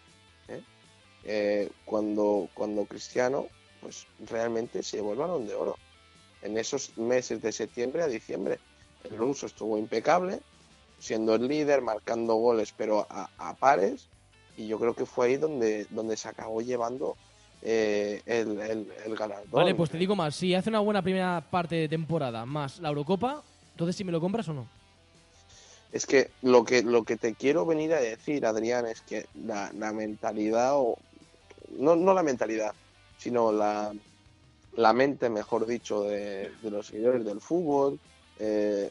Eh, 1.26 1.70
cuando, 1.84 2.48
cuando 2.54 2.84
Cristiano 2.86 3.48
pues 3.84 4.06
realmente 4.30 4.82
se 4.82 4.96
llevó 4.96 5.12
el 5.12 5.18
balón 5.18 5.46
de 5.46 5.54
oro. 5.54 5.76
En 6.40 6.56
esos 6.56 6.96
meses 6.96 7.42
de 7.42 7.52
septiembre 7.52 8.02
a 8.02 8.06
diciembre, 8.06 8.58
el 9.04 9.16
ruso 9.16 9.44
estuvo 9.44 9.76
impecable, 9.76 10.40
siendo 10.98 11.34
el 11.34 11.46
líder, 11.46 11.82
marcando 11.82 12.34
goles, 12.36 12.72
pero 12.74 13.06
a, 13.10 13.28
a 13.36 13.54
pares, 13.54 14.08
y 14.56 14.66
yo 14.66 14.78
creo 14.78 14.94
que 14.94 15.04
fue 15.04 15.26
ahí 15.26 15.36
donde, 15.36 15.86
donde 15.90 16.16
se 16.16 16.28
acabó 16.28 16.62
llevando 16.62 17.16
eh, 17.60 18.22
el, 18.24 18.58
el, 19.04 19.16
galardón. 19.16 19.50
Vale, 19.50 19.74
pues 19.74 19.90
te 19.90 19.98
digo 19.98 20.16
más, 20.16 20.34
si 20.34 20.54
hace 20.54 20.70
una 20.70 20.80
buena 20.80 21.02
primera 21.02 21.44
parte 21.50 21.74
de 21.74 21.88
temporada 21.88 22.46
más 22.46 22.78
la 22.78 22.88
Eurocopa, 22.88 23.42
entonces 23.72 23.96
si 23.96 24.04
me 24.04 24.12
lo 24.12 24.20
compras 24.20 24.48
o 24.48 24.54
no. 24.54 24.66
Es 25.92 26.06
que 26.06 26.30
lo 26.42 26.64
que, 26.64 26.82
lo 26.82 27.04
que 27.04 27.16
te 27.16 27.34
quiero 27.34 27.66
venir 27.66 27.92
a 27.92 28.00
decir, 28.00 28.46
Adrián, 28.46 28.86
es 28.86 29.02
que 29.02 29.26
la, 29.46 29.70
mentalidad, 29.92 30.72
o 30.74 30.96
no, 31.78 31.96
no 31.96 32.14
la 32.14 32.22
mentalidad, 32.22 32.74
sino 33.18 33.52
la, 33.52 33.92
la 34.76 34.92
mente, 34.92 35.28
mejor 35.28 35.66
dicho, 35.66 36.02
de, 36.02 36.50
los 36.62 36.88
seguidores 36.88 37.24
del 37.24 37.40
fútbol, 37.40 37.98
eh, 38.38 38.90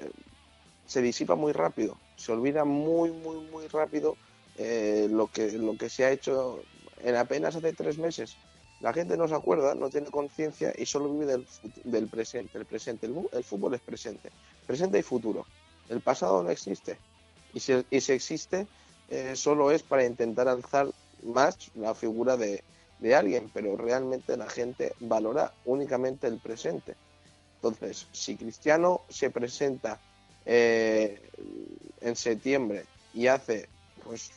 se 0.85 1.01
disipa 1.01 1.35
muy 1.35 1.51
rápido, 1.51 1.97
se 2.15 2.31
olvida 2.31 2.65
muy, 2.65 3.11
muy, 3.11 3.37
muy 3.51 3.67
rápido 3.67 4.15
eh, 4.57 5.07
lo, 5.09 5.27
que, 5.27 5.51
lo 5.53 5.77
que 5.77 5.89
se 5.89 6.05
ha 6.05 6.11
hecho 6.11 6.61
en 7.03 7.15
apenas 7.15 7.55
hace 7.55 7.73
tres 7.73 7.97
meses. 7.97 8.37
La 8.79 8.93
gente 8.93 9.15
no 9.15 9.27
se 9.27 9.35
acuerda, 9.35 9.75
no 9.75 9.89
tiene 9.89 10.07
conciencia 10.07 10.73
y 10.77 10.85
solo 10.85 11.13
vive 11.13 11.45
del, 11.85 12.07
presente. 12.07 12.57
El 12.57 12.65
presente, 12.65 13.07
el, 13.07 13.43
fútbol 13.43 13.75
es 13.75 13.81
presente. 13.81 14.29
Presente 14.67 14.99
y 14.99 15.03
futuro. 15.03 15.45
El 15.89 16.01
pasado 16.01 16.43
no 16.43 16.49
existe. 16.49 16.97
Y 17.53 17.59
si, 17.61 17.73
existe, 17.91 18.67
eh, 19.09 19.35
solo 19.35 19.71
es 19.71 19.83
para 19.83 20.05
intentar 20.05 20.47
alzar 20.47 20.89
más 21.23 21.71
la 21.75 21.95
figura 21.95 22.35
de, 22.35 22.61
alguien, 23.11 23.49
pero 23.53 23.75
realmente 23.75 24.37
la 24.37 24.49
gente 24.49 24.93
valora 24.99 25.53
únicamente 25.65 26.27
el 26.27 26.39
presente. 26.39 26.95
Entonces, 27.55 28.07
si 28.11 28.35
Cristiano 28.35 29.01
se 29.09 29.29
presenta 29.29 29.99
eh, 30.45 31.21
en 32.01 32.15
septiembre 32.15 32.85
y 33.13 33.27
hace 33.27 33.67
pues 34.03 34.31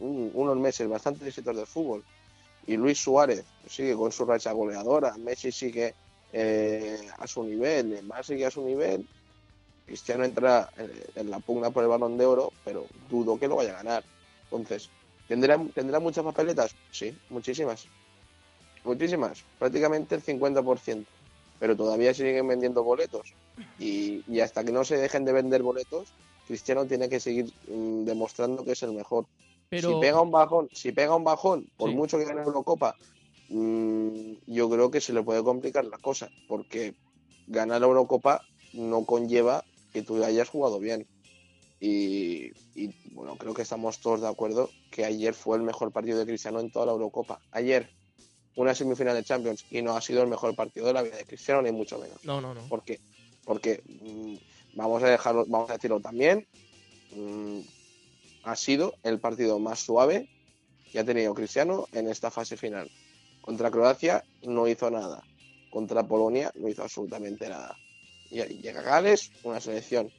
unos 0.00 0.56
meses 0.56 0.88
bastante 0.88 1.26
éxitos 1.26 1.56
del 1.56 1.66
fútbol 1.66 2.04
y 2.66 2.76
Luis 2.76 2.98
Suárez 2.98 3.44
sigue 3.68 3.94
con 3.94 4.10
su 4.10 4.24
racha 4.24 4.52
goleadora, 4.52 5.16
Messi 5.18 5.52
sigue 5.52 5.94
eh, 6.32 7.08
a 7.18 7.26
su 7.26 7.44
nivel, 7.44 7.90
Neymar 7.90 8.24
sigue 8.24 8.46
a 8.46 8.50
su 8.50 8.64
nivel, 8.64 9.06
Cristiano 9.86 10.24
entra 10.24 10.70
en 11.16 11.30
la 11.30 11.40
pugna 11.40 11.70
por 11.70 11.82
el 11.82 11.88
balón 11.88 12.16
de 12.16 12.24
oro, 12.24 12.52
pero 12.64 12.86
dudo 13.08 13.38
que 13.38 13.48
lo 13.48 13.56
vaya 13.56 13.72
a 13.72 13.82
ganar. 13.82 14.04
Entonces, 14.44 14.88
¿tendrá, 15.30 15.54
¿tendrá 15.78 15.98
muchas 16.00 16.24
papeletas? 16.24 16.70
Sí, 16.98 17.08
muchísimas. 17.28 17.80
muchísimas, 18.84 19.44
prácticamente 19.58 20.14
el 20.14 20.22
50%, 20.22 21.12
pero 21.58 21.76
todavía 21.76 22.14
siguen 22.14 22.48
vendiendo 22.48 22.82
boletos. 22.82 23.36
Y, 23.76 24.22
y 24.26 24.40
hasta 24.40 24.64
que 24.64 24.72
no 24.72 24.84
se 24.84 24.96
dejen 24.98 25.24
de 25.24 25.32
vender 25.32 25.62
boletos, 25.62 26.14
Cristiano 26.44 26.86
tiene 26.86 27.08
que 27.08 27.20
seguir 27.20 27.46
mm, 27.68 28.04
demostrando 28.04 28.64
que 28.64 28.72
es 28.72 28.82
el 28.82 28.92
mejor. 28.92 29.26
Pero 29.68 29.88
Si 29.88 29.94
pega 30.00 30.20
un 30.20 30.30
bajón, 30.30 30.68
si 30.72 30.92
pega 30.92 31.14
un 31.16 31.24
bajón, 31.24 31.66
por 31.76 31.90
Sí. 31.90 31.96
mucho 31.96 32.18
que 32.18 32.24
gane 32.24 32.42
Eurocopa, 32.42 32.96
mm, 33.48 34.34
yo 34.46 34.68
creo 34.70 34.90
que 34.90 35.00
se 35.00 35.12
le 35.12 35.22
puede 35.22 35.42
complicar 35.44 35.84
la 35.84 35.98
cosa, 35.98 36.28
porque 36.46 36.94
ganar 37.46 37.80
la 37.80 37.86
Eurocopa 37.86 38.42
no 38.72 39.04
conlleva 39.04 39.62
que 39.92 40.02
tú 40.02 40.22
hayas 40.24 40.48
jugado 40.48 40.78
bien. 40.80 41.06
Y, 41.80 42.52
y, 42.74 42.94
bueno, 43.12 43.36
creo 43.36 43.54
que 43.54 43.62
estamos 43.62 44.00
todos 44.00 44.20
de 44.20 44.28
acuerdo 44.28 44.68
que 44.90 45.04
ayer 45.04 45.32
fue 45.32 45.56
el 45.56 45.62
mejor 45.62 45.90
partido 45.92 46.18
de 46.18 46.26
Cristiano 46.26 46.60
en 46.60 46.70
toda 46.70 46.86
la 46.86 46.92
Eurocopa. 46.92 47.40
Ayer, 47.52 47.88
una 48.56 48.74
semifinal 48.74 49.14
de 49.14 49.24
Champions, 49.24 49.64
y 49.70 49.80
no 49.80 49.96
ha 49.96 50.00
sido 50.02 50.22
el 50.22 50.28
mejor 50.28 50.54
partido 50.54 50.86
de 50.86 50.92
la 50.92 51.02
vida 51.02 51.16
de 51.16 51.24
Cristiano, 51.24 51.62
ni 51.62 51.72
mucho 51.72 51.98
menos. 51.98 52.22
no, 52.24 52.40
no, 52.40 52.54
no. 52.54 52.60
¿Por 52.68 52.82
qué? 52.82 53.00
Porque 53.44 53.82
mm, 53.86 54.76
vamos 54.76 55.02
a 55.02 55.08
dejarlo, 55.08 55.46
vamos 55.48 55.70
a 55.70 55.74
decirlo 55.74 56.00
también. 56.00 56.46
mm, 57.16 57.60
ha 58.42 58.56
sido 58.56 58.94
el 59.02 59.18
partido 59.18 59.58
más 59.58 59.80
suave 59.80 60.28
que 60.90 60.98
ha 60.98 61.04
tenido 61.04 61.34
Cristiano 61.34 61.86
en 61.92 62.08
esta 62.08 62.30
fase 62.30 62.56
final. 62.56 62.90
Contra 63.40 63.70
Croacia 63.70 64.24
no 64.42 64.66
hizo 64.68 64.90
nada. 64.90 65.22
Contra 65.70 66.06
Polonia 66.06 66.50
no 66.56 66.68
hizo 66.68 66.82
absolutamente 66.82 67.48
nada. 67.48 67.76
Y 68.30 68.40
ahí 68.40 68.60
llega 68.60 68.82
Gales, 68.82 69.30
una 69.42 69.60
selección 69.60 70.10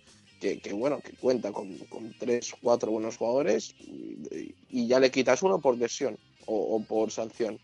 que, 0.41 0.59
que, 0.59 0.73
bueno, 0.73 0.99
que 1.01 1.13
cuenta 1.13 1.51
con, 1.53 1.77
con 1.87 2.13
tres, 2.17 2.53
cuatro 2.61 2.91
buenos 2.91 3.15
jugadores 3.15 3.73
y, 3.79 4.53
y 4.71 4.87
ya 4.87 4.99
le 4.99 5.11
quitas 5.11 5.41
uno 5.43 5.59
por 5.61 5.77
lesión 5.77 6.17
o, 6.47 6.75
o 6.75 6.83
por 6.83 7.11
sanción. 7.11 7.57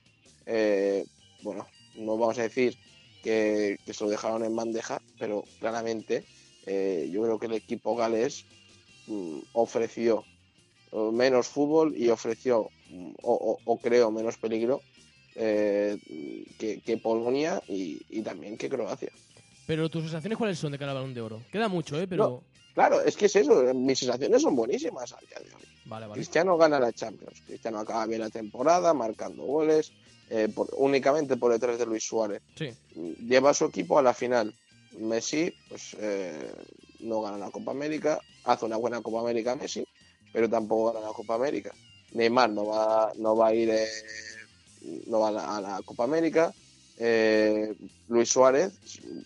Eh, 0.46 1.04
bueno, 1.42 1.68
no 1.96 2.18
vamos 2.18 2.38
a 2.40 2.44
decir 2.44 2.78
que, 3.24 3.78
que 3.86 3.94
se 3.94 4.04
lo 4.04 4.10
dejaron 4.10 4.46
en 4.46 4.56
bandeja, 4.56 5.02
pero 5.18 5.44
claramente 5.60 6.24
eh, 6.68 7.10
yo 7.12 7.24
creo 7.24 7.40
que 7.40 7.48
el 7.48 7.54
equipo 7.54 7.96
galés 7.96 8.46
mm, 9.08 9.40
ofreció 9.54 10.24
menos 11.12 11.48
fútbol 11.48 11.94
y 11.98 12.10
ofreció, 12.10 12.70
mm, 12.90 13.12
o, 13.24 13.34
o- 13.34 13.60
o 13.66 13.78
creo, 13.82 14.10
menos 14.12 14.38
peligro 14.38 14.82
eh, 15.36 15.98
que, 16.58 16.80
que 16.82 16.98
Polonia 16.98 17.62
y, 17.68 18.00
y 18.10 18.22
también 18.22 18.58
que 18.58 18.70
Croacia. 18.70 19.12
Pero 19.66 19.90
tus 19.90 20.04
sensaciones, 20.04 20.38
¿cuáles 20.38 20.58
son 20.58 20.72
de 20.72 20.80
cara 20.80 20.92
al 20.92 20.98
balón 21.00 21.14
de 21.14 21.22
oro? 21.22 21.42
Queda 21.52 21.68
mucho, 21.68 22.00
¿eh? 22.00 22.08
Pero. 22.08 22.44
Claro, 22.78 23.02
es 23.02 23.18
que 23.18 23.26
es 23.26 23.36
eso, 23.36 23.74
mis 23.74 23.98
sensaciones 23.98 24.40
son 24.40 24.56
buenísimas 24.56 25.12
a 25.12 25.18
día 25.18 25.40
de 25.44 25.52
hoy. 25.56 25.64
Vale, 25.86 26.06
vale. 26.06 26.14
Cristiano 26.20 26.56
gana 26.60 26.80
la 26.80 26.94
Champions, 26.94 27.42
Cristiano 27.48 27.80
acaba 27.80 28.06
bien 28.06 28.22
la 28.22 28.30
temporada, 28.30 28.94
marcando 28.94 29.46
goles, 29.46 29.92
eh, 30.30 30.48
por- 30.54 30.70
únicamente 30.78 31.38
por 31.38 31.52
detrás 31.52 31.80
de 31.80 31.88
Luis 31.88 32.04
Suárez. 32.04 32.44
Sí. 32.56 32.72
lleva 33.28 33.50
a 33.50 33.54
su 33.56 33.66
equipo 33.66 33.98
a 33.98 34.04
la 34.04 34.14
final. 34.14 34.54
Messi, 35.00 35.52
pues 35.70 35.96
eh, 36.00 36.54
no 37.00 37.20
gana 37.22 37.40
la 37.40 37.50
Copa 37.50 37.72
América, 37.72 38.20
hace 38.44 38.66
una 38.66 38.78
buena 38.78 39.02
Copa 39.02 39.22
América 39.22 39.56
Messi, 39.56 39.84
pero 40.32 40.48
tampoco 40.48 40.94
gana 40.94 41.08
la 41.08 41.14
Copa 41.14 41.34
América. 41.34 41.74
Neymar 42.12 42.52
no 42.52 42.68
va, 42.68 43.12
no 43.16 43.36
va 43.36 43.48
a 43.48 43.54
ir, 43.56 43.72
eh, 43.72 43.88
no 45.08 45.22
va 45.22 45.30
a 45.30 45.32
la, 45.32 45.58
a 45.58 45.62
la 45.62 45.82
Copa 45.84 46.04
América. 46.04 46.54
Eh, 47.00 47.74
Luis 48.08 48.30
Suárez 48.30 48.72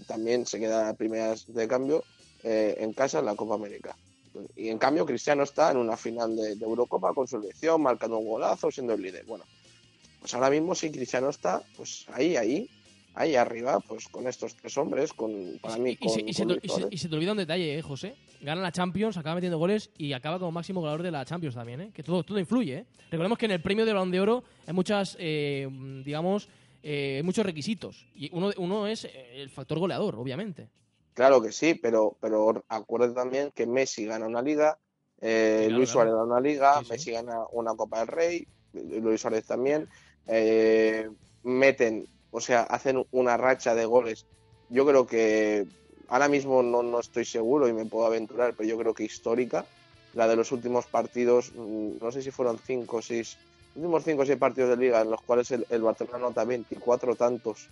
también 0.07 0.45
se 0.45 0.57
queda 0.57 0.87
a 0.87 0.93
primeras 0.93 1.43
de 1.47 1.67
cambio 1.67 2.05
eh, 2.43 2.75
en 2.79 2.93
casa 2.93 3.19
en 3.19 3.25
la 3.25 3.35
Copa 3.35 3.55
América. 3.55 3.95
Y 4.55 4.69
en 4.69 4.77
cambio 4.77 5.05
Cristiano 5.05 5.43
está 5.43 5.71
en 5.71 5.77
una 5.77 5.97
final 5.97 6.35
de, 6.35 6.55
de 6.55 6.65
Eurocopa 6.65 7.13
con 7.13 7.27
su 7.27 7.39
selección, 7.41 7.81
marcando 7.81 8.17
un 8.17 8.27
golazo, 8.27 8.71
siendo 8.71 8.93
el 8.93 9.01
líder. 9.01 9.25
Bueno, 9.25 9.43
pues 10.19 10.33
ahora 10.33 10.49
mismo 10.49 10.73
sí 10.75 10.89
Cristiano 10.91 11.29
está 11.29 11.61
pues 11.75 12.05
ahí, 12.13 12.37
ahí, 12.37 12.69
ahí 13.15 13.35
arriba, 13.35 13.79
pues 13.81 14.07
con 14.07 14.27
estos 14.27 14.55
tres 14.55 14.77
hombres, 14.77 15.11
con 15.11 15.59
para 15.61 15.77
mí 15.77 15.91
Y, 15.91 15.95
con, 15.97 16.09
se, 16.13 16.21
y 16.25 16.33
se 16.33 16.43
con 16.43 16.47
te, 16.47 16.53
Luis 16.53 16.63
y 16.63 16.67
se- 16.69 16.73
Suárez. 16.75 16.93
y 16.93 16.97
se 16.97 17.09
te 17.09 17.15
olvida 17.15 17.31
un 17.33 17.37
detalle, 17.39 17.77
¿eh, 17.77 17.81
José? 17.81 18.15
Gana 18.41 18.61
la 18.61 18.71
Champions, 18.71 19.17
acaba 19.17 19.35
metiendo 19.35 19.57
goles 19.59 19.89
y 19.97 20.13
acaba 20.13 20.39
como 20.39 20.51
máximo 20.53 20.79
goleador 20.79 21.03
de 21.03 21.11
la 21.11 21.25
Champions 21.25 21.55
también, 21.55 21.81
¿eh? 21.81 21.91
Que 21.93 22.01
todo, 22.01 22.23
todo 22.23 22.39
influye, 22.39 22.77
¿eh? 22.77 22.85
Recordemos 23.11 23.37
que 23.37 23.45
en 23.47 23.51
el 23.51 23.61
premio 23.61 23.85
de 23.85 23.91
Balón 23.93 24.11
de 24.11 24.19
Oro 24.21 24.43
hay 24.65 24.73
muchas, 24.73 25.17
eh, 25.19 25.67
digamos, 26.05 26.47
eh, 26.83 27.21
muchos 27.25 27.45
requisitos. 27.45 28.07
Y 28.15 28.29
uno, 28.33 28.51
uno 28.57 28.87
es 28.87 29.03
eh, 29.05 29.41
el 29.41 29.49
factor 29.49 29.77
goleador, 29.77 30.15
obviamente. 30.15 30.69
Claro 31.13 31.41
que 31.41 31.51
sí, 31.51 31.75
pero, 31.75 32.17
pero 32.21 32.63
acuérdate 32.69 33.13
también 33.13 33.51
que 33.53 33.67
Messi 33.67 34.05
gana 34.05 34.27
una 34.27 34.41
liga, 34.41 34.77
eh, 35.19 35.65
claro, 35.65 35.77
Luis. 35.77 35.89
Suárez 35.89 36.13
gana 36.13 36.25
una 36.25 36.39
liga, 36.39 36.79
Sí, 36.79 36.85
sí. 36.85 36.91
Messi 36.91 37.11
gana 37.11 37.45
una 37.51 37.75
Copa 37.75 37.99
del 37.99 38.07
Rey, 38.07 38.47
Luis 38.73 39.21
Suárez 39.21 39.45
también, 39.45 39.87
eh, 40.27 41.09
meten, 41.43 42.07
o 42.29 42.39
sea, 42.39 42.61
hacen 42.63 43.05
una 43.11 43.37
racha 43.37 43.75
de 43.75 43.85
goles. 43.85 44.25
Yo 44.69 44.85
creo 44.85 45.05
que 45.05 45.67
ahora 46.07 46.29
mismo 46.29 46.63
no, 46.63 46.81
no 46.81 46.99
estoy 46.99 47.25
seguro 47.25 47.67
y 47.67 47.73
me 47.73 47.85
puedo 47.85 48.05
aventurar, 48.05 48.55
pero 48.55 48.69
yo 48.69 48.77
creo 48.77 48.93
que 48.93 49.03
histórica, 49.03 49.67
la 50.13 50.27
de 50.27 50.35
los 50.35 50.51
últimos 50.51 50.87
partidos, 50.87 51.51
mm, 51.53 51.97
no 52.01 52.11
sé 52.11 52.21
si 52.21 52.31
fueron 52.31 52.57
cinco 52.59 52.97
o 52.97 53.01
seis, 53.01 53.37
últimos 53.75 54.03
cinco 54.03 54.23
o 54.23 54.25
seis 54.25 54.37
partidos 54.37 54.69
de 54.71 54.77
liga 54.77 55.01
en 55.01 55.09
los 55.11 55.21
cuales 55.21 55.51
el, 55.51 55.65
el 55.69 55.81
Barcelona 55.81 56.17
anota 56.17 56.45
24 56.45 57.15
tantos 57.15 57.69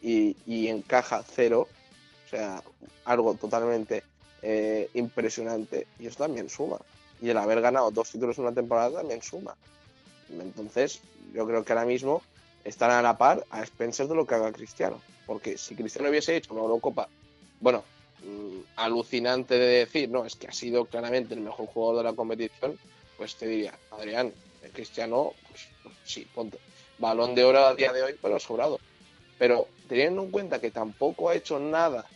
y, 0.00 0.36
y 0.44 0.68
encaja 0.68 1.22
cero, 1.26 1.68
algo 3.04 3.34
totalmente 3.34 4.02
eh, 4.42 4.90
impresionante. 4.94 5.86
Y 5.98 6.06
eso 6.06 6.18
también 6.18 6.48
suma. 6.48 6.78
Y 7.20 7.30
el 7.30 7.38
haber 7.38 7.60
ganado 7.60 7.90
dos 7.90 8.10
títulos 8.10 8.38
en 8.38 8.44
una 8.44 8.54
temporada 8.54 8.98
también 8.98 9.22
suma. 9.22 9.56
Entonces, 10.30 11.00
yo 11.32 11.46
creo 11.46 11.64
que 11.64 11.72
ahora 11.72 11.86
mismo 11.86 12.22
están 12.64 12.90
a 12.90 13.02
la 13.02 13.16
par 13.16 13.44
a 13.50 13.60
expensas 13.60 14.08
de 14.08 14.14
lo 14.14 14.26
que 14.26 14.34
haga 14.34 14.52
Cristiano. 14.52 15.00
Porque 15.26 15.56
si 15.56 15.74
Cristiano 15.74 16.10
hubiese 16.10 16.36
hecho 16.36 16.52
una 16.52 16.62
Eurocopa, 16.62 17.08
bueno, 17.60 17.84
mm, 18.22 18.58
alucinante 18.76 19.54
de 19.54 19.78
decir, 19.78 20.10
no, 20.10 20.24
es 20.24 20.36
que 20.36 20.48
ha 20.48 20.52
sido 20.52 20.84
claramente 20.86 21.34
el 21.34 21.40
mejor 21.40 21.66
jugador 21.66 21.98
de 21.98 22.10
la 22.10 22.16
competición, 22.16 22.78
pues 23.16 23.36
te 23.36 23.46
diría, 23.46 23.78
Adrián, 23.90 24.32
Cristiano, 24.72 25.32
pues, 25.48 25.68
pues 25.82 25.94
sí, 26.04 26.26
ponte. 26.34 26.58
Balón 26.98 27.34
de 27.34 27.44
oro 27.44 27.66
a 27.66 27.74
día 27.74 27.92
de 27.92 28.02
hoy, 28.02 28.16
pero 28.20 28.38
sobrado. 28.38 28.78
Pero 29.38 29.68
teniendo 29.88 30.22
en 30.22 30.30
cuenta 30.30 30.60
que 30.60 30.70
tampoco 30.70 31.28
ha 31.28 31.34
hecho 31.34 31.58
nada 31.58 32.06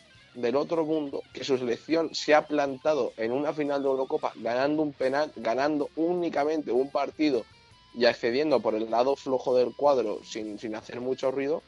del 0.41 0.55
otro 0.55 0.85
mundo, 0.85 1.21
que 1.33 1.43
su 1.43 1.57
selección 1.57 2.13
se 2.13 2.33
ha 2.33 2.45
plantado 2.47 3.13
en 3.17 3.31
una 3.31 3.53
final 3.53 3.81
de 3.81 3.89
Eurocopa 3.89 4.33
ganando 4.35 4.81
un 4.81 4.93
penal, 4.93 5.31
ganando 5.35 5.89
únicamente 5.95 6.71
un 6.71 6.89
partido 6.89 7.45
y 7.93 8.05
accediendo 8.05 8.59
por 8.59 8.75
el 8.75 8.89
lado 8.89 9.15
flojo 9.15 9.55
del 9.55 9.75
cuadro 9.75 10.19
sin, 10.23 10.59
sin 10.59 10.75
hacer 10.75 11.01
mucho 11.01 11.31
ruido, 11.31 11.61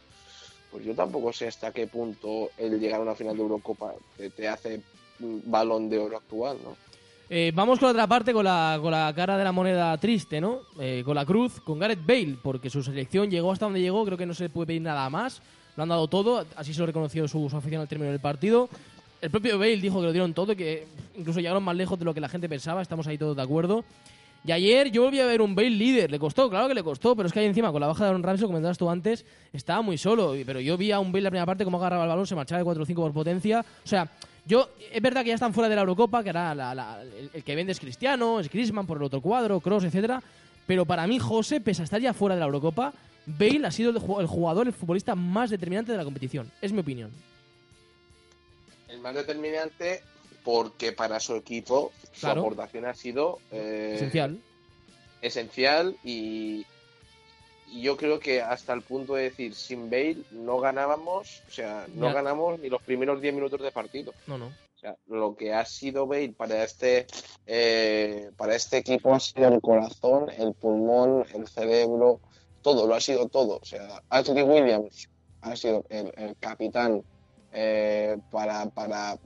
pues 0.72 0.86
yo 0.86 0.96
tampoco 0.96 1.34
sé 1.34 1.48
hasta 1.48 1.72
qué 1.72 1.88
punto 1.88 2.50
el 2.58 2.80
llegar 2.80 3.00
a 3.00 3.04
una 3.04 3.16
final 3.16 3.36
de 3.36 3.42
Eurocopa 3.42 3.94
te, 4.36 4.48
hace 4.48 4.82
balón 5.20 5.90
de 5.90 6.00
oro 6.00 6.18
actual, 6.18 6.58
¿no? 6.64 6.76
Eh, 7.34 7.54
vamos 7.56 7.80
con 7.80 7.88
la 7.88 7.92
otra 7.92 8.08
parte, 8.08 8.34
con 8.34 8.44
la, 8.44 8.78
con 8.82 8.92
la 8.92 9.14
cara 9.16 9.38
de 9.38 9.44
la 9.46 9.54
moneda 9.54 9.98
triste, 9.98 10.42
¿no? 10.42 10.60
Eh, 10.78 11.02
con 11.06 11.16
la 11.16 11.26
cruz, 11.26 11.62
con 11.62 11.80
Gareth 11.80 12.06
Bale, 12.06 12.38
porque 12.44 12.70
su 12.70 12.84
selección 12.84 13.32
llegó 13.32 13.54
hasta 13.54 13.66
donde 13.66 13.80
llegó, 13.80 14.04
creo 14.04 14.18
que 14.18 14.26
no 14.26 14.34
se 14.34 14.50
puede 14.50 14.68
pedir 14.68 14.82
nada 14.82 15.10
más. 15.10 15.42
Lo 15.78 15.84
han 15.84 15.90
dado 15.90 16.08
todo, 16.08 16.46
así 16.56 16.74
se 16.74 16.80
lo 16.80 16.86
reconoció 16.86 17.28
su, 17.28 17.50
su 17.50 17.56
afición 17.58 17.82
al 17.82 17.88
término 17.88 18.12
del 18.12 18.20
partido. 18.20 18.70
El 19.22 19.30
propio 19.30 19.58
Bale 19.60 19.78
dijo 19.78 20.00
que 20.00 20.06
lo 20.08 20.12
dieron 20.12 20.34
todo, 20.34 20.56
que 20.56 20.86
incluso 21.18 21.40
llegaron 21.40 21.64
más 21.64 21.76
lejos 21.76 21.98
de 22.00 22.06
lo 22.06 22.14
que 22.14 22.20
la 22.22 22.28
gente 22.30 22.50
pensaba, 22.50 22.82
estamos 22.82 23.08
ahí 23.08 23.18
todos 23.18 23.36
de 23.36 23.42
acuerdo. 23.44 23.84
Y 24.44 24.52
ayer 24.52 24.90
yo 24.92 25.04
volví 25.04 25.20
a 25.20 25.26
ver 25.28 25.40
un 25.42 25.54
Bale 25.54 25.70
líder, 25.70 26.10
le 26.10 26.18
costó, 26.18 26.50
claro 26.50 26.68
que 26.68 26.74
le 26.74 26.82
costó, 26.84 27.16
pero 27.16 27.28
es 27.28 27.34
que 27.34 27.40
ahí 27.40 27.46
encima 27.46 27.72
con 27.72 27.80
la 27.80 27.86
baja 27.88 28.04
de 28.06 28.10
Aaron 28.10 28.24
Ramsey, 28.24 28.42
como 28.46 28.54
comentabas 28.54 28.78
tú 28.80 28.90
antes, 28.90 29.24
estaba 29.54 29.84
muy 29.84 30.00
solo. 30.00 30.34
Pero 30.46 30.60
yo 30.60 30.76
vi 30.78 30.92
a 30.92 31.00
un 31.00 31.12
Bale 31.12 31.22
la 31.24 31.30
primera 31.30 31.46
parte 31.46 31.64
como 31.64 31.78
agarraba 31.78 32.04
el 32.06 32.10
balón, 32.10 32.26
se 32.26 32.34
marchaba 32.36 32.58
de 32.58 32.64
4 32.66 32.82
o 32.82 32.86
5 32.86 33.02
por 33.04 33.14
potencia. 33.14 33.64
O 33.86 33.88
sea, 33.88 34.10
yo, 34.48 34.70
es 34.92 35.02
verdad 35.02 35.22
que 35.22 35.28
ya 35.28 35.36
están 35.36 35.54
fuera 35.54 35.70
de 35.70 35.76
la 35.76 35.82
Eurocopa, 35.82 36.24
que 36.24 36.30
ahora 36.30 36.56
la- 36.56 36.74
la- 36.74 37.02
el, 37.04 37.30
el 37.32 37.44
que 37.44 37.56
vende 37.56 37.72
es 37.74 37.80
Cristiano, 37.80 38.40
es 38.40 38.50
Griezmann 38.50 38.88
por 38.88 38.98
el 38.98 39.04
otro 39.04 39.22
cuadro, 39.22 39.60
Cross, 39.60 39.84
etcétera. 39.84 40.24
Pero 40.66 40.86
para 40.86 41.06
mí, 41.06 41.20
José, 41.20 41.62
pese 41.62 41.84
a 41.84 41.86
estar 41.86 42.02
ya 42.02 42.12
fuera 42.16 42.34
de 42.34 42.40
la 42.40 42.46
Eurocopa, 42.48 42.92
Bale 43.26 43.68
ha 43.68 43.72
sido 43.72 43.92
el 43.92 43.98
ju- 43.98 44.20
el 44.20 44.28
jugador, 44.28 44.68
el 44.68 44.74
futbolista 44.74 45.16
más 45.16 45.50
determinante 45.50 45.92
de 45.92 45.98
la 45.98 46.04
competición. 46.04 46.52
Es 46.62 46.72
mi 46.72 46.80
opinión. 46.80 47.12
El 48.88 49.00
más 49.00 49.16
determinante 49.16 50.02
porque 50.44 50.92
para 50.92 51.20
su 51.20 51.36
equipo 51.36 51.92
Claro. 52.20 52.42
su 52.42 52.48
aportación 52.48 52.86
ha 52.86 52.94
sido 52.94 53.40
eh, 53.52 53.94
Esencial. 53.96 54.40
esencial 55.22 55.96
y, 56.04 56.66
y 57.72 57.82
yo 57.84 57.96
creo 57.96 58.20
que 58.20 58.42
hasta 58.42 58.74
el 58.74 58.82
punto 58.82 59.14
de 59.16 59.24
decir 59.24 59.54
sin 59.56 59.90
Bale 59.90 60.18
no 60.32 60.60
ganábamos, 60.60 61.42
o 61.48 61.52
sea, 61.52 61.86
no 61.94 62.08
Ya. 62.08 62.14
ganamos 62.14 62.60
ni 62.60 62.70
los 62.70 62.82
primeros 62.82 63.22
10 63.22 63.34
minutos 63.34 63.62
de 63.62 63.72
partido. 63.72 64.14
No, 64.28 64.38
no. 64.38 64.48
O 64.48 64.80
sea, 64.82 64.96
lo 65.08 65.36
que 65.36 65.54
ha 65.54 65.64
sido 65.64 66.08
Bale 66.08 66.34
para 66.36 66.64
este 66.64 67.06
eh, 67.46 68.32
para 68.36 68.56
este 68.56 68.78
equipo 68.78 69.14
ha 69.14 69.20
sido 69.20 69.48
el 69.48 69.62
corazón, 69.62 70.30
el 70.38 70.54
pulmón, 70.54 71.24
el 71.36 71.48
cerebro, 71.48 72.20
todo, 72.62 72.88
lo 72.88 72.96
ha 72.96 73.02
sido 73.02 73.28
todo. 73.28 73.60
O 73.62 73.66
sea, 73.66 74.02
Ashley 74.10 74.44
Williams 74.44 75.10
ha 75.42 75.56
sido 75.56 75.84
el, 75.90 76.12
el 76.16 76.36
capitán 76.38 77.04
eh, 77.52 78.18
para, 78.30 78.66
para 78.70 79.18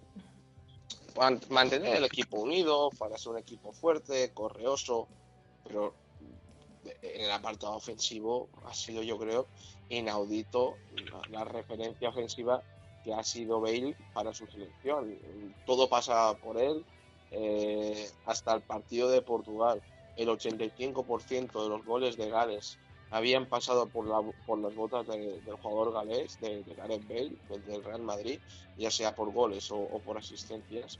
man- 1.17 1.41
mantener 1.49 1.97
el 1.97 2.05
equipo 2.05 2.39
unido, 2.41 2.89
para 2.97 3.17
ser 3.17 3.33
un 3.33 3.37
equipo 3.39 3.71
fuerte, 3.71 4.31
correoso, 4.33 5.07
pero 5.63 5.93
en 7.01 7.21
el 7.21 7.31
apartado 7.31 7.73
ofensivo 7.75 8.49
ha 8.65 8.73
sido, 8.73 9.01
yo 9.01 9.17
creo, 9.17 9.47
inaudito 9.89 10.75
la, 11.29 11.43
referencia 11.43 12.09
ofensiva 12.09 12.63
que 13.03 13.13
ha 13.13 13.23
sido 13.23 13.59
Bale 13.61 13.95
para 14.13 14.33
su 14.33 14.47
selección. 14.47 15.17
Todo 15.65 15.87
pasa 15.89 16.35
por 16.37 16.57
él, 16.59 16.83
eh, 17.31 18.09
hasta 18.25 18.53
el 18.53 18.61
partido 18.61 19.09
de 19.09 19.21
Portugal. 19.21 19.81
El 20.15 20.29
85% 20.29 21.63
de 21.63 21.69
los 21.69 21.85
goles 21.85 22.17
de 22.17 22.29
Gales 22.29 22.79
habían 23.15 23.45
pasado 23.45 23.87
por, 23.87 24.05
la, 24.05 24.21
por 24.45 24.59
las 24.59 24.75
botas 24.75 25.07
del 25.07 25.55
jugador 25.61 25.93
galés, 25.93 26.37
de, 26.41 26.61
Gareth 26.75 27.07
Bale, 27.07 27.31
del, 27.65 27.81
Real 27.81 28.01
Madrid, 28.01 28.41
ya 28.77 28.91
sea 28.91 29.15
por 29.15 29.31
goles 29.31 29.71
o, 29.71 29.87
por 30.03 30.17
asistencias. 30.17 30.99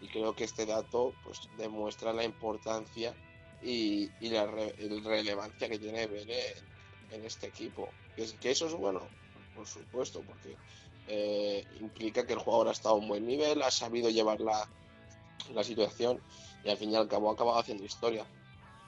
Y 0.00 0.06
creo 0.06 0.36
que 0.36 0.44
este 0.44 0.66
dato 0.66 1.12
pues, 1.24 1.40
demuestra 1.56 2.12
la 2.12 2.22
importancia 2.22 3.12
y, 3.60 4.08
la 4.20 4.46
relevancia 4.46 5.68
que 5.68 5.80
tiene 5.80 6.06
Bale 6.06 6.54
en, 7.10 7.24
este 7.24 7.48
equipo. 7.48 7.88
Que, 8.14 8.50
eso 8.52 8.68
es 8.68 8.74
bueno, 8.74 9.00
por 9.56 9.66
supuesto, 9.66 10.22
porque 10.24 10.56
eh, 11.08 11.66
implica 11.80 12.24
que 12.24 12.34
el 12.34 12.38
jugador 12.38 12.68
ha 12.68 12.72
estado 12.72 12.94
a 12.94 12.98
un 12.98 13.08
buen 13.08 13.26
nivel, 13.26 13.62
ha 13.62 13.72
sabido 13.72 14.10
llevar 14.10 14.40
la, 14.40 14.68
la 15.52 15.64
situación 15.64 16.20
y 16.62 16.70
al 16.70 16.76
fin 16.76 16.92
y 16.92 16.94
al 16.94 17.08
cabo 17.08 17.30
ha 17.30 17.32
acabado 17.32 17.58
haciendo 17.58 17.84
historia. 17.84 18.24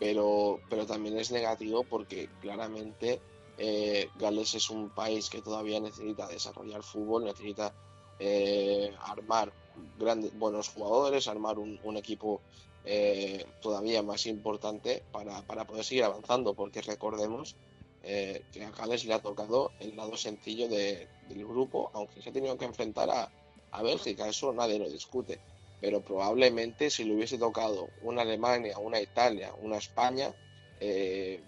Pero, 0.01 0.61
pero 0.71 0.87
también 0.87 1.19
es 1.19 1.31
negativo 1.31 1.85
porque 1.85 2.29
claramente 2.41 3.21
eh, 3.63 4.09
Gales 4.19 4.55
es 4.55 4.71
un 4.71 4.89
país 4.89 5.29
que 5.29 5.43
todavía 5.43 5.79
necesita 5.79 6.27
desarrollar 6.27 6.83
fútbol, 6.83 7.25
necesita 7.25 7.75
eh, 8.19 8.91
armar 9.03 9.53
grandes, 9.99 10.37
buenos 10.39 10.71
jugadores, 10.71 11.29
armar 11.29 11.59
un, 11.59 11.97
equipo 11.99 12.41
eh, 12.87 13.45
todavía 13.61 14.03
más 14.03 14.25
importante 14.25 15.03
para, 15.13 15.43
para, 15.43 15.67
poder 15.67 15.85
seguir 15.85 16.05
avanzando, 16.05 16.55
porque 16.55 16.81
recordemos 16.81 17.55
que 18.03 18.65
a 18.65 18.71
Gales 18.71 19.05
le 19.05 19.13
ha 19.13 19.21
tocado 19.21 19.73
el 19.79 19.95
lado 19.95 20.17
sencillo 20.17 20.67
del 20.67 21.07
grupo, 21.29 21.91
aunque 21.93 22.23
se 22.23 22.31
ha 22.31 22.33
tenido 22.33 22.57
que 22.57 22.65
enfrentar 22.65 23.11
a, 23.11 23.31
a 23.73 23.83
Bélgica, 23.83 24.27
eso 24.27 24.55
nadie 24.55 24.79
lo 24.79 24.89
discute 24.89 25.39
pero 25.81 26.01
probablemente 26.01 26.91
si 26.91 27.05
le 27.05 27.15
hubiese 27.15 27.39
tocado 27.39 27.89
una 28.03 28.23
Alemania, 28.23 28.79
una 28.79 29.01
Italia, 29.01 29.53
una 29.63 29.79
España, 29.79 30.31
eh, 30.81 31.41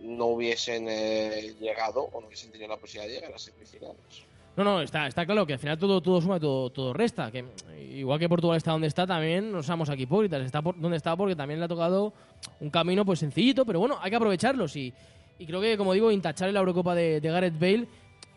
no 0.00 0.26
hubiesen 0.26 0.86
eh, 0.88 1.54
llegado 1.60 2.02
o 2.12 2.20
no 2.20 2.26
hubiesen 2.26 2.50
tenido 2.50 2.68
la 2.68 2.76
posibilidad 2.76 3.08
de 3.08 3.14
llegar 3.14 3.30
a 3.30 3.32
las 3.32 3.42
semifinales. 3.42 4.24
No, 4.56 4.62
no, 4.62 4.82
está, 4.82 5.08
está 5.08 5.26
claro 5.26 5.44
que 5.44 5.54
al 5.54 5.58
final 5.58 5.76
todo, 5.78 6.00
todo 6.00 6.20
suma, 6.20 6.38
todo, 6.38 6.70
todo 6.70 6.92
resta. 6.92 7.30
Que 7.30 7.44
igual 7.90 8.20
que 8.20 8.28
Portugal 8.28 8.56
está 8.56 8.70
donde 8.70 8.86
está, 8.86 9.04
también 9.06 9.50
nos 9.50 9.66
somos 9.66 9.90
aquí 9.90 10.02
hipócritas. 10.02 10.42
Está 10.42 10.62
por, 10.62 10.80
donde 10.80 10.96
está 10.96 11.16
porque 11.16 11.34
también 11.34 11.58
le 11.58 11.66
ha 11.66 11.68
tocado 11.68 12.12
un 12.60 12.70
camino 12.70 13.04
pues 13.04 13.18
sencillito, 13.18 13.66
pero 13.66 13.80
bueno, 13.80 13.98
hay 14.00 14.10
que 14.10 14.16
aprovecharlos. 14.16 14.76
Y, 14.76 14.92
y 15.40 15.46
creo 15.46 15.60
que, 15.60 15.76
como 15.76 15.92
digo, 15.92 16.12
intachar 16.12 16.52
la 16.52 16.60
Eurocopa 16.60 16.94
de, 16.94 17.20
de 17.20 17.30
Gareth 17.30 17.58
Bale. 17.58 17.88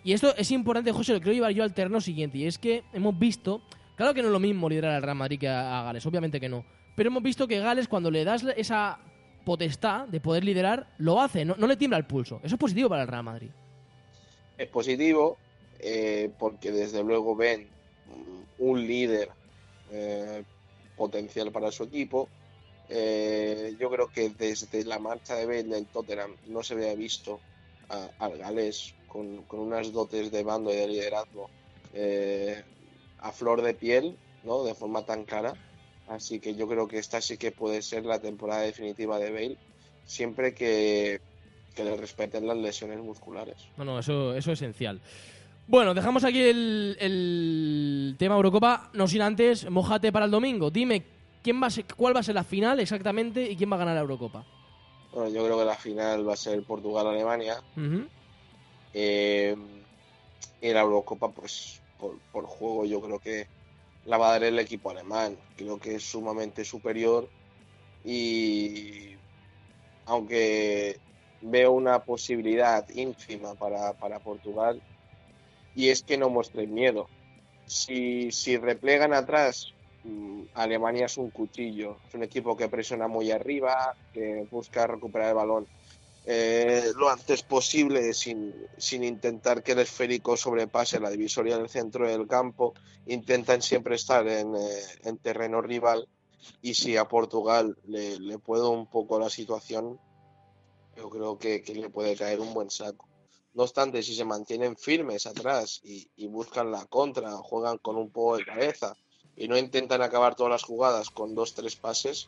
Y 0.04 0.14
esto 0.14 0.34
es 0.36 0.50
importante, 0.50 0.92
José, 0.92 1.14
lo 1.14 1.20
quiero 1.20 1.34
llevar 1.34 1.52
yo 1.52 1.64
al 1.64 1.74
terreno 1.74 2.02
siguiente. 2.02 2.40
Y 2.40 2.48
es 2.48 2.58
que 2.58 2.84
hemos 2.94 3.18
visto 3.20 3.62
Claro 3.98 4.14
que 4.14 4.22
no 4.22 4.28
es 4.28 4.32
lo 4.32 4.40
mismo 4.40 4.70
liderar 4.70 4.94
al 4.94 5.02
Real 5.02 5.18
Madrid 5.18 5.40
que 5.40 5.48
a, 5.48 5.82
Gales, 5.82 6.06
obviamente 6.06 6.40
que 6.40 6.48
no. 6.48 6.64
Pero 6.96 7.10
hemos 7.10 7.24
visto 7.24 7.48
que 7.48 7.60
Gales, 7.60 7.88
cuando 7.88 8.12
le 8.12 8.24
das 8.24 8.46
esa 8.56 9.00
potestad 9.44 10.08
de 10.08 10.22
poder 10.22 10.44
liderar, 10.44 10.88
lo 11.00 11.20
hace, 11.20 11.44
no, 11.44 11.56
le 11.56 11.76
tiembla 11.76 11.98
el 11.98 12.06
pulso. 12.06 12.40
Eso 12.44 12.56
es 12.56 12.60
positivo 12.60 12.90
para 12.90 13.02
el 13.02 13.08
Real 13.08 13.24
Madrid. 13.24 13.50
Es 14.56 14.68
positivo 14.68 15.38
eh, 15.80 16.30
porque 16.38 16.72
desde 16.72 17.04
luego 17.04 17.36
ven 17.36 17.68
un 18.60 18.86
líder 18.86 19.30
eh, 19.92 20.44
potencial 20.96 21.52
para 21.52 21.72
su 21.72 21.84
equipo. 21.84 22.30
Eh, 22.90 23.76
yo 23.80 23.90
creo 23.90 24.12
que 24.12 24.30
desde 24.30 24.86
la 24.86 25.00
marcha 25.00 25.34
de 25.34 25.48
Ben 25.48 25.72
del 25.72 25.88
Tottenham 25.88 26.36
no 26.46 26.62
se 26.62 26.76
había 26.76 26.94
visto 26.94 27.40
al 28.20 28.38
galés 28.38 28.94
con, 29.08 29.44
con, 29.44 29.62
unas 29.62 29.92
dotes 29.92 30.30
de 30.30 30.44
bando 30.44 30.72
y 30.72 30.76
de 30.76 30.88
liderazgo 30.88 31.50
a 33.28 33.32
flor 33.32 33.62
de 33.62 33.74
piel, 33.74 34.18
¿no? 34.44 34.64
De 34.64 34.74
forma 34.74 35.04
tan 35.04 35.26
clara. 35.26 35.54
Así 36.08 36.40
que 36.40 36.56
yo 36.56 36.68
creo 36.68 36.88
que 36.88 36.98
esta 36.98 37.20
sí 37.22 37.38
que 37.38 37.52
puede 37.52 37.82
ser 37.82 38.06
la 38.06 38.20
temporada 38.20 38.62
definitiva 38.62 39.20
de 39.20 39.32
Bale, 39.32 39.58
siempre 40.06 40.54
que, 40.54 41.20
le 41.76 41.96
respeten 41.96 42.48
las 42.48 42.58
lesiones 42.58 43.00
musculares. 43.00 43.58
Bueno, 43.76 44.00
eso, 44.00 44.34
eso 44.34 44.52
es 44.52 44.62
esencial. 44.62 45.00
Bueno, 45.68 45.94
dejamos 45.94 46.24
aquí 46.24 46.42
el, 46.42 48.16
tema 48.18 48.36
Eurocopa, 48.36 48.90
no 48.94 49.08
sin 49.08 49.22
antes, 49.22 49.70
mojate 49.70 50.12
para 50.12 50.26
el 50.26 50.32
domingo. 50.32 50.72
Dime, 50.72 51.04
¿quién 51.44 51.62
va 51.62 51.68
a 51.68 51.96
¿cuál 51.96 52.16
va 52.16 52.22
a 52.22 52.24
ser 52.24 52.36
la 52.36 52.46
final 52.46 52.80
exactamente 52.80 53.52
y 53.52 53.56
quién 53.58 53.70
va 53.70 53.76
a 53.76 53.80
ganar 53.80 53.96
la 53.96 54.02
Eurocopa? 54.02 54.46
Bueno, 55.14 55.30
yo 55.30 55.44
creo 55.44 55.60
que 55.60 55.66
la 55.66 55.76
final 55.76 56.28
va 56.28 56.34
a 56.34 56.38
ser 56.38 56.64
Portugal-Alemania. 56.64 57.62
Eh, 58.94 59.56
y 60.62 60.70
la 60.70 60.82
Eurocopa, 60.82 61.30
pues 61.30 61.82
por, 61.98 62.46
juego 62.46 62.86
yo 62.86 63.02
creo 63.02 63.20
que 63.20 63.48
la 64.06 64.18
va 64.18 64.30
a 64.30 64.32
dar 64.34 64.44
el 64.44 64.60
equipo 64.60 64.90
alemán. 64.90 65.38
Creo 65.56 65.80
que 65.80 65.96
es 65.96 66.04
sumamente 66.04 66.64
superior 66.64 67.30
y 68.04 69.16
aunque 70.06 71.00
veo 71.42 71.72
una 71.72 72.04
posibilidad 72.04 72.88
ínfima 72.90 73.54
para, 73.56 74.20
Portugal 74.20 74.82
y 75.76 75.90
es 75.90 76.04
que 76.04 76.18
no 76.18 76.30
muestren 76.30 76.74
miedo. 76.74 77.08
Si, 77.66 78.32
si 78.32 78.58
replegan 78.58 79.14
atrás, 79.14 79.74
mm, 80.04 80.44
Alemania 80.54 81.08
es 81.08 81.18
un 81.18 81.30
cuchillo, 81.30 81.98
es 82.08 82.14
un 82.16 82.24
equipo 82.24 82.56
que 82.56 82.70
presiona 82.70 83.08
muy 83.08 83.32
arriba, 83.32 83.96
que 84.14 84.48
busca 84.50 84.88
recuperar 84.88 85.30
el 85.30 85.36
balón 85.36 85.68
eh, 86.30 86.92
lo 86.98 87.08
antes 87.10 87.42
posible 87.42 88.14
sin, 88.14 88.54
sin, 88.78 89.06
intentar 89.06 89.64
que 89.64 89.72
el 89.72 89.80
esférico 89.80 90.36
sobrepase 90.36 91.00
la 91.00 91.10
divisoria 91.10 91.58
del 91.58 91.70
centro 91.70 92.06
del 92.06 92.28
campo. 92.28 92.74
Intentan 93.06 93.62
siempre 93.62 93.96
estar 93.96 94.28
en, 94.28 94.54
eh, 94.54 95.14
terreno 95.22 95.62
rival 95.62 96.06
y 96.62 96.74
si 96.74 96.98
a 96.98 97.08
Portugal 97.08 97.78
le, 97.88 98.20
le 98.20 98.40
puedo 98.40 98.72
un 98.72 98.88
poco 98.88 99.18
la 99.18 99.30
situación, 99.30 100.02
yo 100.98 101.10
creo 101.10 101.38
que, 101.38 101.64
le 101.74 101.90
puede 101.90 102.18
caer 102.18 102.42
un 102.42 102.54
buen 102.54 102.70
saco. 102.70 103.08
No 103.54 103.64
obstante, 103.64 104.04
si 104.04 104.14
se 104.14 104.26
mantienen 104.26 104.76
firmes 104.76 105.28
atrás 105.28 105.80
y, 105.82 106.12
y 106.18 106.28
buscan 106.28 106.72
la 106.72 106.86
contra, 106.88 107.32
juegan 107.38 107.78
con 107.78 107.96
un 107.96 108.12
poco 108.12 108.36
de 108.36 108.44
cabeza 108.44 108.98
y 109.38 109.48
no 109.48 109.58
intentan 109.58 110.02
acabar 110.02 110.36
todas 110.36 110.52
las 110.52 110.64
jugadas 110.64 111.10
con 111.10 111.36
dos, 111.36 111.54
tres 111.54 111.78
pases, 111.78 112.28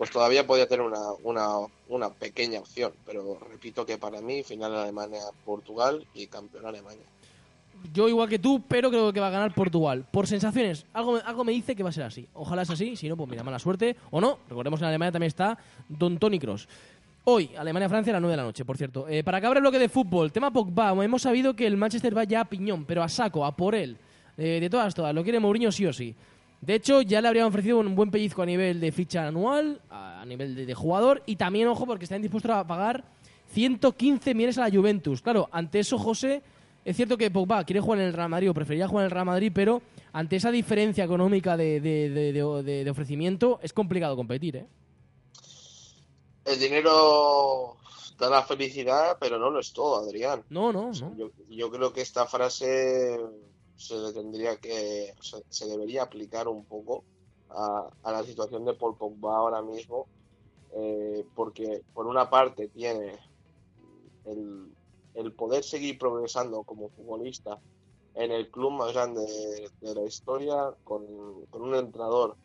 pues 0.00 0.10
todavía 0.10 0.46
podría 0.46 0.66
tener 0.66 0.86
una, 1.22 2.08
pequeña 2.18 2.60
opción. 2.60 2.90
Pero 3.04 3.38
repito 3.52 3.84
que 3.84 3.98
para 3.98 4.22
mí, 4.22 4.42
final 4.42 4.74
Alemania-Portugal 4.74 6.06
y 6.14 6.26
campeón 6.26 6.64
Alemania. 6.64 7.04
Yo 7.92 8.08
igual 8.08 8.26
que 8.26 8.38
tú, 8.38 8.62
pero 8.66 8.88
creo 8.88 9.12
que 9.12 9.20
va 9.20 9.26
a 9.26 9.30
ganar 9.30 9.52
Portugal. 9.52 10.06
Por 10.10 10.26
sensaciones, 10.26 10.86
algo, 10.94 11.18
algo 11.22 11.44
me 11.44 11.52
dice 11.52 11.76
que 11.76 11.82
va 11.82 11.90
a 11.90 11.92
ser 11.92 12.04
así. 12.04 12.26
Ojalá 12.32 12.62
es 12.62 12.70
así, 12.70 12.96
si 12.96 13.10
no, 13.10 13.16
pues 13.18 13.28
mira, 13.28 13.42
mala 13.42 13.58
suerte. 13.58 13.94
O 14.10 14.22
no, 14.22 14.38
recordemos 14.48 14.80
que 14.80 14.84
en 14.84 14.88
Alemania 14.88 15.12
también 15.12 15.28
está 15.28 15.58
Don 15.86 16.18
Tony 16.18 16.38
Cross. 16.38 16.66
Hoy, 17.24 17.50
Alemania-Francia 17.58 18.10
a 18.12 18.14
las 18.14 18.22
9 18.22 18.32
de 18.32 18.36
la 18.38 18.44
noche, 18.44 18.64
por 18.64 18.78
cierto. 18.78 19.06
Eh, 19.06 19.22
para 19.22 19.36
acabar 19.36 19.58
el 19.58 19.60
bloque 19.60 19.78
de 19.78 19.90
fútbol, 19.90 20.32
tema 20.32 20.50
Pogba. 20.50 20.92
Hemos 21.04 21.20
sabido 21.20 21.54
que 21.54 21.66
el 21.66 21.76
Manchester 21.76 22.16
va 22.16 22.24
ya 22.24 22.40
a 22.40 22.44
piñón, 22.46 22.86
pero 22.86 23.02
a 23.02 23.08
saco, 23.10 23.44
a 23.44 23.54
por 23.54 23.74
él. 23.74 23.98
Eh, 24.38 24.60
de 24.62 24.70
todas, 24.70 24.94
todas. 24.94 25.14
Lo 25.14 25.22
quiere 25.22 25.40
Mourinho 25.40 25.70
sí 25.70 25.84
o 25.84 25.92
sí. 25.92 26.14
De 26.60 26.74
hecho, 26.74 27.00
ya 27.00 27.22
le 27.22 27.28
habrían 27.28 27.46
ofrecido 27.46 27.78
un 27.78 27.94
buen 27.94 28.10
pellizco 28.10 28.42
a 28.42 28.46
nivel 28.46 28.80
de 28.80 28.92
ficha 28.92 29.26
anual, 29.26 29.80
a 29.88 30.24
nivel 30.26 30.54
de, 30.66 30.74
jugador, 30.74 31.22
y 31.24 31.36
también, 31.36 31.68
ojo, 31.68 31.86
porque 31.86 32.04
están 32.04 32.20
dispuestos 32.20 32.50
a 32.50 32.66
pagar 32.66 33.04
115 33.52 34.34
millones 34.34 34.58
a 34.58 34.68
la 34.68 34.76
Juventus. 34.76 35.22
Claro, 35.22 35.48
ante 35.52 35.80
eso, 35.80 35.98
José, 35.98 36.42
es 36.84 36.96
cierto 36.96 37.16
que 37.16 37.30
Pogba 37.30 37.64
quiere 37.64 37.80
jugar 37.80 38.00
en 38.00 38.06
el 38.06 38.12
Real 38.12 38.28
Madrid 38.28 38.50
o 38.50 38.54
preferiría 38.54 38.88
jugar 38.88 39.04
en 39.04 39.06
el 39.06 39.10
Real 39.10 39.24
Madrid, 39.24 39.52
pero 39.54 39.80
ante 40.12 40.36
esa 40.36 40.50
diferencia 40.50 41.02
económica 41.02 41.56
de, 41.56 42.88
ofrecimiento 42.90 43.58
es 43.62 43.72
complicado 43.72 44.14
competir, 44.14 44.56
¿eh? 44.56 44.66
El 46.44 46.58
dinero 46.58 47.76
da 48.18 48.28
la 48.28 48.42
felicidad, 48.42 49.16
pero 49.18 49.38
no 49.38 49.50
lo 49.50 49.60
es 49.60 49.72
todo, 49.72 49.96
Adrián. 49.96 50.42
No, 50.50 50.72
no, 50.72 50.90
no. 50.92 51.30
yo 51.48 51.70
creo 51.70 51.92
que 51.92 52.00
esta 52.00 52.26
frase 52.26 53.18
se 53.80 54.12
tendría 54.12 54.56
que, 54.58 55.14
se, 55.48 55.66
debería 55.66 56.02
aplicar 56.02 56.48
un 56.48 56.64
poco 56.64 57.02
a, 57.48 57.90
la 58.04 58.22
situación 58.22 58.64
de 58.66 58.74
Paul 58.74 58.96
Pogba 58.96 59.36
ahora 59.36 59.62
mismo, 59.62 60.06
eh, 60.74 61.24
porque 61.34 61.82
por 61.94 62.06
una 62.06 62.28
parte 62.28 62.68
tiene 62.68 63.18
el, 64.26 65.32
poder 65.32 65.64
seguir 65.64 65.98
progresando 65.98 66.62
como 66.62 66.90
futbolista 66.90 67.58
en 68.14 68.30
el 68.32 68.50
club 68.50 68.72
más 68.72 68.92
grande 68.92 69.22
de, 69.80 69.94
la 69.94 70.02
historia, 70.02 70.74
con, 70.84 71.02
un 71.52 71.74
entrenador 71.74 72.36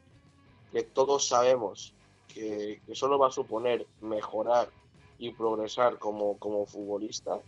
que 0.72 0.84
todos 0.84 1.28
sabemos 1.28 1.94
que, 2.30 2.82
que, 2.86 2.96
solo 2.96 3.20
va 3.20 3.28
a 3.28 3.32
suponer 3.32 3.86
mejorar 4.00 4.70
y 5.18 5.32
progresar 5.32 6.00
como, 6.00 6.38
como 6.38 6.66
futbolista 6.66 7.42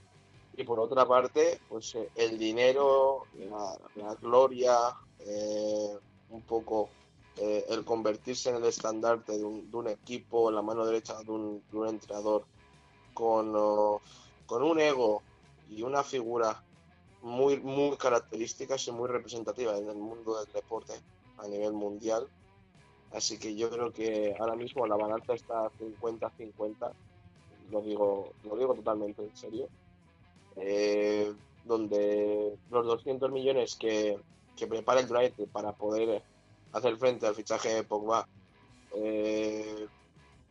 y 0.57 0.63
por 0.63 0.79
otra 0.79 1.07
parte, 1.07 1.61
pues 1.69 1.93
eh, 1.93 2.09
el 2.15 2.39
dinero, 2.39 3.25
la, 3.95 4.15
gloria, 4.15 4.75
eh, 5.19 5.95
un 6.31 6.41
poco 6.41 6.89
eh, 7.37 7.63
el 7.69 7.85
convertirse 7.85 8.49
en 8.49 8.55
el 8.55 8.65
estandarte 8.65 9.37
de 9.37 9.45
un, 9.45 9.87
equipo, 9.87 10.49
la 10.49 10.63
mano 10.63 10.83
derecha 10.83 11.15
de 11.21 11.31
un, 11.31 11.61
entrenador 11.87 12.43
con, 13.13 13.53
con 14.47 14.63
un 14.63 14.79
ego 14.79 15.21
y 15.69 15.83
una 15.83 16.03
figura 16.03 16.63
muy, 17.21 17.59
muy 17.59 17.95
características 17.95 18.87
y 18.87 18.91
muy 18.91 19.09
representativas 19.09 19.79
en 19.79 19.89
el 19.89 19.97
mundo 19.97 20.39
del 20.39 20.51
deporte 20.51 20.93
a 21.37 21.47
nivel 21.47 21.73
mundial. 21.73 22.27
Así 23.11 23.37
que 23.37 23.55
yo 23.55 23.69
creo 23.69 23.91
que 23.93 24.35
ahora 24.39 24.55
mismo 24.55 24.87
la 24.87 24.95
balanza 24.95 25.33
está 25.33 25.69
50-50, 25.79 26.91
lo 27.69 27.81
digo, 27.81 28.33
lo 28.43 28.57
digo 28.57 28.73
totalmente 28.73 29.23
en 29.23 29.37
serio. 29.37 29.69
Eh, 30.59 31.33
donde 31.65 32.57
los 32.71 32.85
200 32.85 33.31
millones 33.31 33.75
que, 33.75 34.17
que 34.55 34.67
prepara 34.67 35.01
el 35.01 35.11
United 35.11 35.47
para 35.51 35.73
poder 35.73 36.23
hacer 36.71 36.97
frente 36.97 37.27
al 37.27 37.35
fichaje 37.35 37.69
de 37.69 37.83
Pogba 37.83 38.27
eh, 38.95 39.87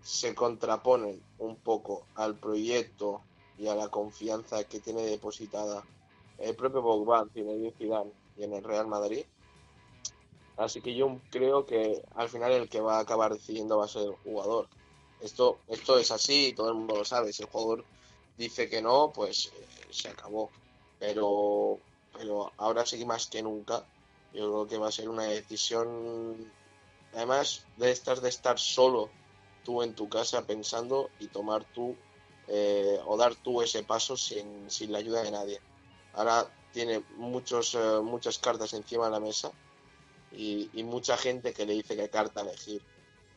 se 0.02 0.34
contraponen 0.34 1.20
un 1.38 1.56
poco 1.56 2.04
al 2.14 2.36
proyecto 2.36 3.22
y 3.58 3.66
a 3.66 3.74
la 3.74 3.88
confianza 3.88 4.64
que 4.64 4.80
tiene 4.80 5.02
depositada 5.02 5.82
el 6.38 6.54
propio 6.54 6.82
Pogba 6.82 7.26
Zinedine 7.32 7.72
Zidane 7.72 8.12
y 8.36 8.44
en 8.44 8.52
el 8.52 8.62
Real 8.62 8.86
Madrid. 8.86 9.24
Así 10.56 10.80
que 10.80 10.94
yo 10.94 11.18
creo 11.30 11.66
que 11.66 12.02
al 12.14 12.28
final 12.28 12.52
el 12.52 12.68
que 12.68 12.80
va 12.80 12.98
a 12.98 13.00
acabar 13.00 13.32
decidiendo 13.32 13.78
va 13.78 13.86
a 13.86 13.88
ser 13.88 14.02
el 14.02 14.16
jugador. 14.16 14.68
Esto, 15.20 15.58
esto 15.68 15.98
es 15.98 16.10
así, 16.10 16.52
todo 16.54 16.68
el 16.68 16.76
mundo 16.76 16.96
lo 16.96 17.04
sabe. 17.04 17.32
Si 17.32 17.42
el 17.42 17.48
jugador 17.48 17.84
dice 18.36 18.68
que 18.68 18.82
no, 18.82 19.12
pues 19.12 19.46
eh, 19.46 19.86
se 19.90 20.08
acabó. 20.08 20.50
Pero, 20.98 21.78
pero 22.12 22.52
ahora 22.56 22.86
sí 22.86 23.04
más 23.04 23.26
que 23.26 23.42
nunca, 23.42 23.84
yo 24.32 24.50
creo 24.50 24.66
que 24.66 24.78
va 24.78 24.88
a 24.88 24.92
ser 24.92 25.08
una 25.08 25.24
decisión, 25.24 26.52
además 27.12 27.64
de 27.76 27.90
estas 27.90 28.22
de 28.22 28.28
estar 28.28 28.58
solo 28.58 29.10
tú 29.64 29.82
en 29.82 29.94
tu 29.94 30.08
casa 30.08 30.46
pensando 30.46 31.10
y 31.18 31.28
tomar 31.28 31.64
tú 31.64 31.96
eh, 32.48 33.00
o 33.06 33.16
dar 33.16 33.34
tú 33.34 33.62
ese 33.62 33.82
paso 33.82 34.16
sin, 34.16 34.70
sin 34.70 34.92
la 34.92 34.98
ayuda 34.98 35.22
de 35.22 35.30
nadie. 35.30 35.60
Ahora 36.14 36.48
tiene 36.72 37.02
muchos, 37.16 37.74
eh, 37.74 38.00
muchas 38.02 38.38
cartas 38.38 38.72
encima 38.72 39.06
de 39.06 39.10
la 39.10 39.20
mesa 39.20 39.50
y, 40.32 40.70
mucha 40.84 41.16
gente 41.16 41.52
que 41.52 41.66
le 41.66 41.72
dice 41.72 41.96
qué 41.96 42.08
carta 42.08 42.42
elegir. 42.42 42.82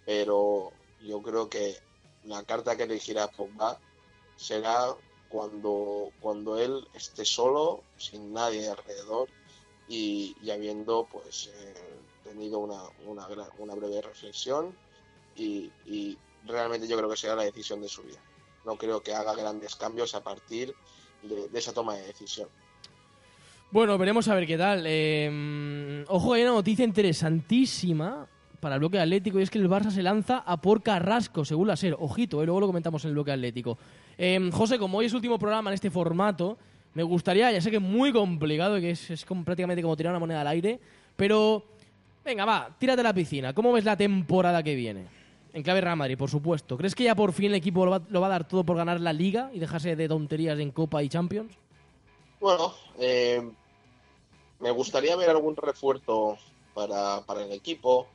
Pero 0.06 0.72
yo 1.02 1.22
creo 1.22 1.50
que 1.50 1.78
la 2.26 2.44
carta 2.44 2.76
que 2.76 2.84
elegirá 2.84 3.28
Pogba 3.28 3.80
será 4.40 4.96
cuando, 5.28 6.12
cuando 6.22 6.58
él 6.58 6.88
esté 6.94 7.26
solo, 7.26 7.84
sin 7.98 8.32
nadie 8.34 8.70
alrededor 8.70 9.28
y, 9.88 10.36
habiendo 10.50 11.08
pues 11.12 11.52
eh, 11.54 11.74
tenido 12.24 12.60
una, 12.60 12.82
una, 13.06 13.28
una, 13.58 13.76
breve 13.76 14.02
reflexión 14.02 14.74
y, 15.36 15.70
y 15.86 16.18
realmente 16.46 16.88
yo 16.88 16.98
creo 16.98 17.10
que 17.10 17.18
será 17.18 17.36
la 17.36 17.44
decisión 17.44 17.82
de 17.82 17.90
su 17.90 18.02
vida. 18.04 18.22
No 18.66 18.78
creo 18.78 19.04
que 19.04 19.14
haga 19.14 19.36
grandes 19.36 19.76
cambios 19.76 20.16
a 20.16 20.24
partir 20.24 20.74
de, 21.22 21.50
esa 21.54 21.74
toma 21.74 21.96
de 21.96 22.08
decisión. 22.08 22.48
Bueno, 23.72 23.98
veremos 23.98 24.28
a 24.30 24.36
ver 24.36 24.48
qué 24.48 24.58
tal. 24.58 24.84
Eh, 24.88 26.06
ojo, 26.08 26.34
hay 26.34 26.44
una 26.44 26.54
noticia 26.54 26.86
interesantísima 26.86 28.28
para 28.60 28.76
el 28.76 28.80
bloque 28.80 29.00
atlético 29.00 29.40
y 29.40 29.44
es 29.44 29.50
que 29.50 29.60
el 29.60 29.70
Barça 29.70 29.92
se 29.92 30.04
lanza 30.04 30.40
a 30.40 30.58
por 30.58 30.84
Carrasco, 30.84 31.46
según 31.46 31.68
la 31.68 31.76
SER. 31.76 31.96
Ojito, 32.00 32.42
eh, 32.42 32.46
luego 32.46 32.60
lo 32.60 32.68
comentamos 32.68 33.04
en 33.06 33.10
el 33.10 33.14
bloque 33.16 33.32
atlético. 33.32 33.78
Eh, 34.18 34.50
José, 34.52 34.78
como 34.78 34.98
hoy 34.98 35.06
es 35.06 35.14
último 35.14 35.40
programa 35.40 35.70
en 35.70 35.76
este 35.76 35.90
formato, 35.90 36.58
me 36.94 37.04
gustaría, 37.04 37.52
ya 37.52 37.62
sé 37.62 37.70
que 37.70 37.78
es 37.78 37.82
muy 37.82 38.12
complicado 38.12 38.78
y 38.78 38.82
que 38.82 38.92
es, 38.92 39.10
es 39.10 39.26
prácticamente 39.26 39.82
como 39.82 39.96
tirar 39.96 40.12
una 40.12 40.20
moneda 40.20 40.42
al 40.42 40.48
aire, 40.48 40.80
pero 41.16 41.64
venga, 42.24 42.46
va, 42.46 42.70
tírate 42.78 43.02
a 43.02 43.04
la 43.04 43.14
piscina. 43.14 43.54
¿Cómo 43.54 43.72
ves 43.72 43.86
la 43.86 43.98
temporada 43.98 44.62
que 44.64 44.76
viene? 44.76 45.08
En 45.54 45.64
clave 45.64 45.82
Real 45.82 45.98
Madrid, 45.98 46.18
por 46.18 46.30
supuesto. 46.30 46.78
¿Crees 46.78 46.94
que 46.94 47.04
ya 47.04 47.16
por 47.16 47.34
fin 47.34 47.48
el 47.48 47.56
equipo 47.56 47.86
lo 47.86 47.92
va, 48.22 48.28
a 48.28 48.30
dar 48.30 48.48
todo 48.48 48.64
por 48.64 48.78
ganar 48.78 49.00
la 49.00 49.14
Liga 49.14 49.50
y 49.54 49.60
dejarse 49.60 49.96
de 49.96 50.08
tonterías 50.08 50.60
en 50.60 50.72
Copa 50.72 51.02
y 51.02 51.10
Champions? 51.10 51.52
Bueno, 52.40 52.74
eh, 53.00 53.42
me 54.60 54.72
gustaría 54.72 55.16
ver 55.16 55.30
algún 55.30 55.56
refuerzo 55.56 56.38
para, 56.74 57.24
el 57.44 57.52
equipo, 57.52 58.08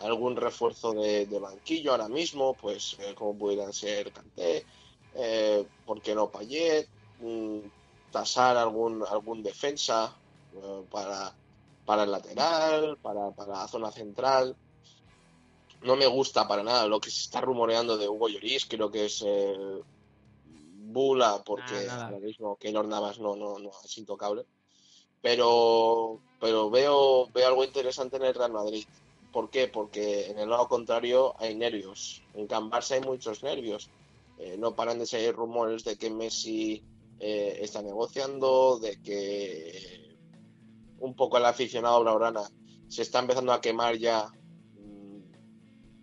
algún 0.00 0.36
refuerzo 0.36 0.92
de, 0.92 1.26
banquillo 1.38 1.92
ahora 1.92 2.08
mismo, 2.08 2.54
pues 2.54 2.96
eh, 3.00 3.14
como 3.14 3.36
pudieran 3.36 3.72
ser 3.72 4.12
Canté, 4.12 4.64
eh, 5.14 5.66
¿por 5.84 6.00
qué 6.00 6.14
no 6.14 6.30
Payet? 6.30 6.88
Mm, 7.20 7.60
tasar 8.10 8.56
algún, 8.56 9.04
algún 9.06 9.42
defensa 9.42 10.16
eh, 10.54 10.84
para, 10.90 11.34
para 11.84 12.04
el 12.04 12.10
lateral, 12.10 12.98
para, 13.02 13.30
para 13.30 13.58
la 13.58 13.68
zona 13.68 13.90
central 13.90 14.56
no 15.82 15.96
me 15.96 16.06
gusta 16.06 16.46
para 16.46 16.62
nada 16.62 16.86
lo 16.86 17.00
que 17.00 17.10
se 17.10 17.22
está 17.22 17.40
rumoreando 17.40 17.96
de 17.96 18.08
Hugo 18.08 18.28
Lloris, 18.28 18.66
creo 18.66 18.90
que 18.90 19.06
es 19.06 19.22
eh, 19.26 19.82
bula 20.44 21.42
porque 21.44 21.88
ahora 21.88 22.18
mismo 22.18 22.56
Keylor 22.56 22.86
Navas 22.86 23.18
no, 23.18 23.36
no, 23.36 23.58
no 23.58 23.70
es 23.84 23.98
intocable. 23.98 24.44
Pero, 25.22 26.18
pero 26.40 26.70
veo, 26.70 27.28
veo 27.32 27.46
algo 27.46 27.64
interesante 27.64 28.16
en 28.16 28.24
el 28.24 28.34
Real 28.34 28.52
Madrid. 28.52 28.86
¿Por 29.32 29.50
qué? 29.50 29.68
Porque 29.68 30.30
en 30.30 30.38
el 30.38 30.50
lado 30.50 30.68
contrario 30.68 31.34
hay 31.38 31.54
nervios. 31.54 32.22
En 32.34 32.46
Can 32.46 32.70
hay 32.72 33.00
muchos 33.00 33.42
nervios. 33.42 33.90
Eh, 34.38 34.56
no 34.58 34.74
paran 34.74 34.98
de 34.98 35.06
salir 35.06 35.34
rumores 35.34 35.84
de 35.84 35.96
que 35.96 36.10
Messi 36.10 36.82
eh, 37.18 37.58
está 37.60 37.82
negociando, 37.82 38.78
de 38.78 39.00
que 39.02 40.16
un 40.98 41.14
poco 41.14 41.36
el 41.36 41.44
aficionado 41.44 42.00
Blaurana 42.00 42.50
se 42.88 43.02
está 43.02 43.20
empezando 43.20 43.52
a 43.52 43.60
quemar 43.60 43.96
ya 43.98 44.32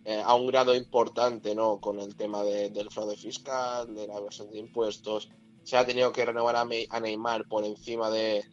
eh, 0.06 0.22
a 0.24 0.36
un 0.36 0.48
grado 0.48 0.74
importante, 0.74 1.54
¿no? 1.54 1.82
Con 1.82 2.00
el 2.00 2.16
tema 2.16 2.44
del 2.44 2.90
fraude 2.92 3.18
fiscal, 3.18 3.94
de 3.94 4.08
la 4.08 4.18
evasión 4.18 4.50
de 4.52 4.60
impuestos. 4.60 5.30
Se 5.64 5.76
ha 5.76 5.86
tenido 5.86 6.14
que 6.14 6.26
renovar 6.26 6.56
a, 6.56 7.00
Neymar 7.00 7.46
por 7.50 7.66
encima 7.66 8.10
de, 8.10 8.46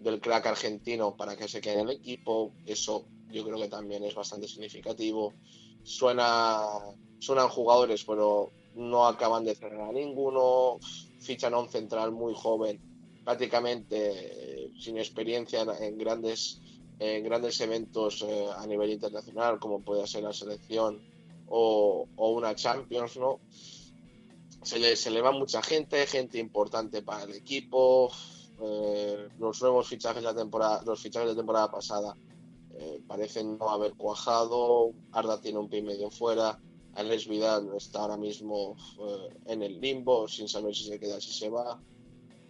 del 0.00 0.20
crack 0.20 0.46
argentino 0.46 1.16
para 1.16 1.36
que 1.36 1.46
se 1.46 1.60
quede 1.60 1.74
en 1.74 1.88
el 1.90 1.96
equipo. 1.96 2.52
Eso 2.64 3.06
yo 3.30 3.44
creo 3.44 3.58
que 3.58 3.68
también 3.68 4.04
es 4.04 4.14
bastante 4.14 4.48
significativo. 4.48 5.34
Suena, 5.82 6.62
suenan 7.18 7.48
jugadores, 7.48 8.04
pero 8.04 8.50
no 8.74 9.06
acaban 9.06 9.44
de 9.44 9.54
cerrar 9.54 9.88
a 9.88 9.92
ninguno. 9.92 10.78
Fichan 11.20 11.54
a 11.54 11.58
un 11.58 11.68
central 11.68 12.12
muy 12.12 12.34
joven, 12.34 12.80
prácticamente 13.24 14.64
eh, 14.64 14.72
sin 14.78 14.98
experiencia 14.98 15.62
en 15.80 15.98
grandes 15.98 16.60
en 16.98 17.24
grandes 17.24 17.60
eventos 17.60 18.22
eh, 18.22 18.46
a 18.56 18.66
nivel 18.66 18.90
internacional, 18.90 19.58
como 19.58 19.80
puede 19.80 20.06
ser 20.06 20.22
la 20.22 20.32
selección 20.32 21.02
o, 21.48 22.08
una 22.16 22.54
Champions, 22.54 23.16
¿no? 23.18 23.40
Se 24.62 24.78
le, 24.78 24.96
se 24.96 25.10
le, 25.10 25.20
va 25.20 25.30
mucha 25.30 25.62
gente, 25.62 26.06
gente 26.06 26.38
importante 26.38 27.02
para 27.02 27.24
el 27.24 27.34
equipo. 27.34 28.10
Eh, 28.60 29.28
los 29.38 29.60
nuevos 29.60 29.86
fichajes 29.86 30.24
de 30.24 30.34
temporada, 30.34 30.82
los 30.84 31.00
fichajes 31.00 31.28
de 31.28 31.36
temporada 31.36 31.70
pasada 31.70 32.16
eh, 32.78 33.00
parecen 33.06 33.58
no 33.58 33.70
haber 33.70 33.94
cuajado. 33.94 34.92
Arda 35.12 35.40
tiene 35.40 35.58
un 35.58 35.68
pie 35.68 35.82
medio 35.82 36.10
fuera. 36.10 36.58
Alex 36.94 37.28
Vidal 37.28 37.70
está 37.76 38.00
ahora 38.00 38.16
mismo 38.16 38.74
en 39.44 39.62
el 39.62 39.80
limbo, 39.80 40.26
sin 40.28 40.48
saber 40.48 40.74
si 40.74 40.84
se 40.84 40.98
queda, 40.98 41.20
si 41.20 41.32
se 41.32 41.50
va. 41.50 41.78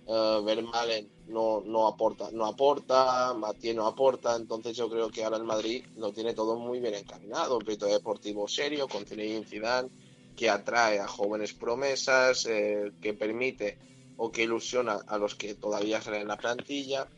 Uh, 0.08 0.40
Vermaelen 0.44 1.10
no, 1.26 1.62
no 1.66 1.88
aporta, 1.88 2.30
no 2.30 2.46
aporta, 2.46 3.34
Matié 3.34 3.74
no 3.74 3.88
aporta, 3.88 4.36
entonces 4.36 4.76
yo 4.76 4.88
creo 4.88 5.10
que 5.10 5.24
ahora 5.24 5.36
el 5.36 5.42
Madrid 5.42 5.84
lo 5.96 6.12
tiene 6.12 6.32
todo 6.32 6.54
muy 6.54 6.78
bien 6.78 6.94
encaminado, 6.94 7.56
un 7.56 7.64
proyecto 7.64 7.86
deportivo 7.86 8.46
serio, 8.46 8.86
con 8.86 9.04
Zidane, 9.04 9.88
que 10.36 10.48
atrae 10.48 11.00
a 11.00 11.08
jóvenes 11.08 11.54
promesas, 11.54 12.46
eh, 12.46 12.92
que 13.02 13.14
permite 13.14 13.78
o 14.16 14.30
que 14.30 14.44
ilusiona 14.44 15.00
a 15.08 15.18
los 15.18 15.34
que 15.34 15.54
todavía 15.54 16.00
salen 16.00 16.22
en 16.22 16.28
la 16.28 16.36
plantilla, 16.36 17.08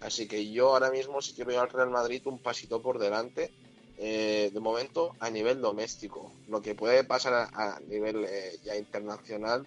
así 0.00 0.26
que 0.26 0.50
yo 0.50 0.70
ahora 0.70 0.90
mismo 0.90 1.20
sí 1.22 1.32
quiero 1.34 1.52
ir 1.52 1.58
al 1.58 1.70
Real 1.70 1.90
Madrid 1.90 2.22
un 2.26 2.38
pasito 2.38 2.80
por 2.80 2.98
delante, 2.98 3.50
eh, 3.98 4.50
de 4.52 4.60
momento 4.60 5.14
a 5.20 5.30
nivel 5.30 5.60
doméstico, 5.60 6.32
lo 6.48 6.62
que 6.62 6.74
puede 6.74 7.04
pasar 7.04 7.50
a, 7.52 7.80
nivel 7.80 8.26
ya 8.64 8.76
internacional 8.76 9.66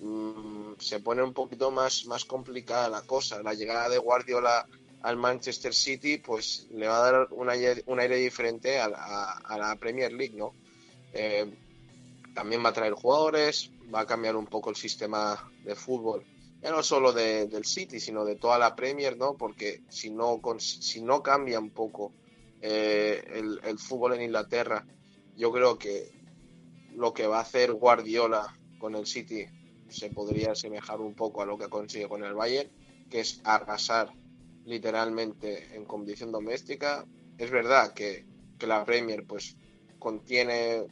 Mm, 0.00 0.74
se 0.78 1.00
pone 1.00 1.22
un 1.22 1.32
poquito 1.32 1.70
más, 1.70 2.06
más 2.06 2.24
complicada 2.24 2.88
la 2.88 3.02
cosa. 3.02 3.42
La 3.42 3.54
llegada 3.54 3.88
de 3.88 3.98
Guardiola 3.98 4.66
al 5.02 5.16
Manchester 5.16 5.74
City, 5.74 6.18
pues 6.18 6.66
le 6.72 6.88
va 6.88 6.98
a 6.98 7.10
dar 7.10 7.28
un 7.30 7.48
aire, 7.48 7.82
un 7.86 8.00
aire 8.00 8.16
diferente 8.16 8.80
a 8.80 8.88
la, 8.88 9.76
Premier 9.80 10.12
League, 10.12 10.36
¿no? 10.36 10.54
Eh, 11.12 11.46
también 12.34 12.64
va 12.64 12.70
a 12.70 12.72
traer 12.72 12.94
jugadores, 12.94 13.70
va 13.94 14.00
a 14.00 14.06
cambiar 14.06 14.36
un 14.36 14.46
poco 14.46 14.70
el 14.70 14.76
sistema 14.76 15.50
de 15.64 15.74
fútbol, 15.74 16.24
ya 16.64 16.70
no 16.70 16.82
solo 16.82 17.12
del 17.12 17.64
City, 17.66 18.00
sino 18.00 18.24
de 18.24 18.36
toda 18.36 18.58
la 18.58 18.74
Premier, 18.74 19.18
¿no? 19.18 19.36
Porque 19.36 19.82
si 19.90 20.10
no, 20.10 20.40
si 20.58 21.02
no 21.02 21.22
cambia 21.22 21.60
un 21.60 21.68
poco 21.68 22.14
eh, 22.62 23.22
el, 23.34 23.60
el 23.62 23.78
fútbol 23.78 24.14
en 24.14 24.22
Inglaterra, 24.22 24.86
yo 25.36 25.52
creo 25.52 25.78
que 25.78 26.10
lo 26.94 27.12
que 27.12 27.26
va 27.26 27.38
a 27.38 27.42
hacer 27.42 27.74
Guardiola 27.74 28.58
con 28.78 28.94
el 28.94 29.06
City 29.06 29.44
se 29.88 30.08
podría 30.08 30.52
asemejar 30.52 31.02
un 31.02 31.14
poco 31.14 31.42
a 31.42 31.46
lo 31.46 31.58
que 31.58 31.68
consigue 31.68 32.08
con 32.08 32.24
el 32.24 32.32
Bayern, 32.32 32.70
que 33.10 33.20
es 33.20 33.42
arrasar 33.44 34.10
literalmente 34.64 35.76
en 35.76 35.84
competición 35.84 36.32
doméstica. 36.32 37.06
Es 37.36 37.50
verdad 37.50 37.92
que, 37.92 38.24
la 38.60 38.82
Premier 38.82 39.26
pues 39.26 39.58
contiene 39.98 40.86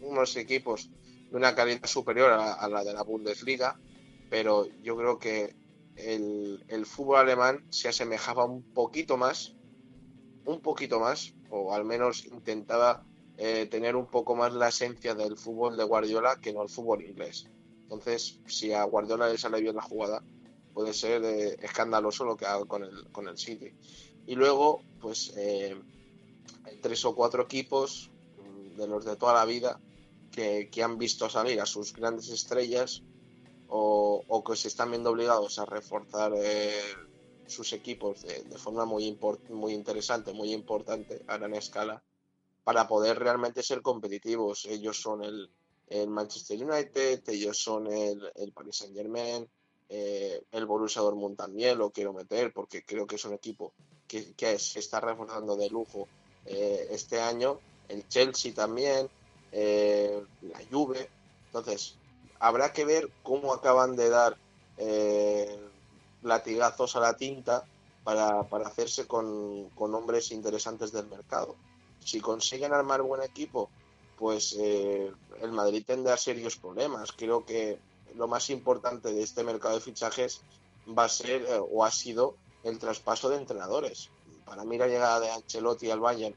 unos 0.00 0.34
equipos 0.36 0.88
de 1.30 1.36
una 1.36 1.54
calidad 1.54 1.84
superior 1.84 2.30
a, 2.32 2.66
la 2.66 2.82
de 2.82 2.94
la 2.94 3.02
Bundesliga, 3.02 3.78
pero 4.30 4.66
yo 4.82 4.96
creo 4.96 5.18
que 5.18 5.54
el, 5.96 6.64
el, 6.68 6.86
fútbol 6.86 7.18
alemán 7.18 7.66
se 7.68 7.88
asemejaba 7.88 8.44
un 8.46 8.62
poquito 8.62 9.16
más, 9.16 9.54
un 10.46 10.60
poquito 10.60 11.00
más, 11.00 11.34
o 11.50 11.74
al 11.74 11.84
menos 11.84 12.24
intentaba 12.24 13.04
eh, 13.36 13.66
tener 13.66 13.96
un 13.96 14.06
poco 14.06 14.36
más 14.36 14.54
la 14.54 14.68
esencia 14.68 15.14
del 15.14 15.36
fútbol 15.36 15.76
de 15.76 15.84
Guardiola 15.84 16.40
que 16.40 16.52
no 16.52 16.62
el 16.62 16.68
fútbol 16.68 17.02
inglés. 17.02 17.48
Entonces, 17.82 18.38
si 18.46 18.72
a 18.72 18.84
Guardiola 18.84 19.28
le 19.28 19.36
sale 19.36 19.60
bien 19.60 19.74
la 19.74 19.82
jugada, 19.82 20.22
puede 20.72 20.94
ser 20.94 21.24
eh, 21.24 21.56
escandaloso 21.60 22.24
lo 22.24 22.36
que 22.36 22.46
haga 22.46 22.64
con 22.66 22.84
el, 22.84 23.10
con 23.10 23.26
el 23.26 23.36
City. 23.36 23.72
Y 24.26 24.36
luego, 24.36 24.82
pues, 25.00 25.32
eh, 25.36 25.76
hay 26.64 26.76
tres 26.76 27.04
o 27.04 27.16
cuatro 27.16 27.42
equipos 27.42 28.12
mm, 28.38 28.76
de 28.76 28.86
los 28.86 29.04
de 29.04 29.16
toda 29.16 29.34
la 29.34 29.44
vida 29.44 29.80
que, 30.30 30.68
que 30.70 30.84
han 30.84 30.98
visto 30.98 31.28
salir 31.28 31.60
a 31.60 31.66
sus 31.66 31.92
grandes 31.92 32.28
estrellas 32.28 33.02
o, 33.72 34.44
que 34.44 34.56
se 34.56 34.68
están 34.68 34.90
viendo 34.90 35.10
obligados 35.10 35.58
a 35.58 35.64
reforzar 35.64 36.32
sus 37.46 37.72
equipos 37.72 38.22
de, 38.22 38.58
forma 38.58 38.84
muy, 38.84 39.18
muy 39.48 39.72
interesante, 39.72 40.32
muy 40.32 40.52
importante 40.52 41.22
a 41.26 41.36
gran 41.36 41.54
escala 41.54 42.02
para 42.64 42.86
poder 42.86 43.18
realmente 43.18 43.62
ser 43.62 43.82
competitivos. 43.82 44.64
Ellos 44.66 45.00
son 45.00 45.22
el, 45.24 45.50
Manchester 46.08 46.64
United, 46.64 47.28
ellos 47.28 47.58
son 47.58 47.88
el, 47.88 48.30
el 48.36 48.52
Paris 48.52 48.76
Saint 48.76 48.94
Germain, 48.94 49.48
eh, 49.88 50.44
el 50.52 50.66
Borussia 50.66 51.02
Dortmund 51.02 51.36
también 51.36 51.76
lo 51.76 51.90
quiero 51.90 52.12
meter 52.12 52.52
porque 52.52 52.84
creo 52.84 53.08
que 53.08 53.16
es 53.16 53.24
un 53.24 53.34
equipo 53.34 53.72
que, 54.06 54.34
que 54.34 54.56
se 54.60 54.78
está 54.78 55.00
reforzando 55.00 55.56
de 55.56 55.68
lujo 55.68 56.06
eh, 56.46 56.86
este 56.90 57.20
año, 57.20 57.58
el 57.88 58.06
Chelsea 58.06 58.54
también, 58.54 59.08
eh, 59.50 60.22
la 60.42 60.60
Juve. 60.70 61.10
Entonces, 61.46 61.96
habrá 62.40 62.72
que 62.72 62.84
ver 62.84 63.08
cómo 63.22 63.54
acaban 63.54 63.96
de 63.96 64.08
dar 64.08 64.36
latigazos 66.22 66.96
a 66.96 67.00
la 67.00 67.14
tinta 67.16 67.64
para, 68.02 68.44
para 68.44 68.66
hacerse 68.66 69.06
con, 69.06 69.68
con 69.70 69.94
hombres 69.94 70.32
interesantes 70.32 70.90
del 70.90 71.06
mercado 71.06 71.54
si 72.04 72.20
consiguen 72.20 72.72
armar 72.72 73.02
buen 73.02 73.22
equipo, 73.22 73.70
pues 74.18 74.56
eh, 74.58 75.12
el 75.40 75.52
Madrid 75.52 75.84
tendrá 75.86 76.16
serios 76.16 76.56
problemas. 76.56 77.12
Creo 77.12 77.44
que 77.44 77.78
lo 78.16 78.26
más 78.26 78.50
importante 78.50 79.12
de 79.12 79.22
este 79.22 79.44
mercado 79.44 79.74
de 79.74 79.80
fichajes 79.80 80.40
va 80.86 81.04
a 81.04 81.08
ser 81.08 81.42
eh, 81.42 81.60
o 81.60 81.84
ha 81.84 81.90
sido 81.90 82.34
el 82.64 82.78
traspaso 82.78 83.28
de 83.28 83.36
entrenadores. 83.36 84.10
Para 84.44 84.64
mí 84.64 84.76
la 84.78 84.88
llegada 84.88 85.20
de 85.20 85.30
Ancelotti 85.30 85.90
al 85.90 86.00
Bayern 86.00 86.34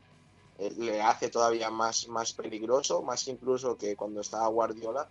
eh, 0.59 0.71
le 0.77 1.01
hace 1.01 1.29
todavía 1.29 1.69
más, 1.69 2.07
más 2.07 2.33
peligroso, 2.33 3.01
más 3.01 3.27
incluso 3.27 3.77
que 3.77 3.95
cuando 3.95 4.21
estaba 4.21 4.47
Guardiola, 4.47 5.09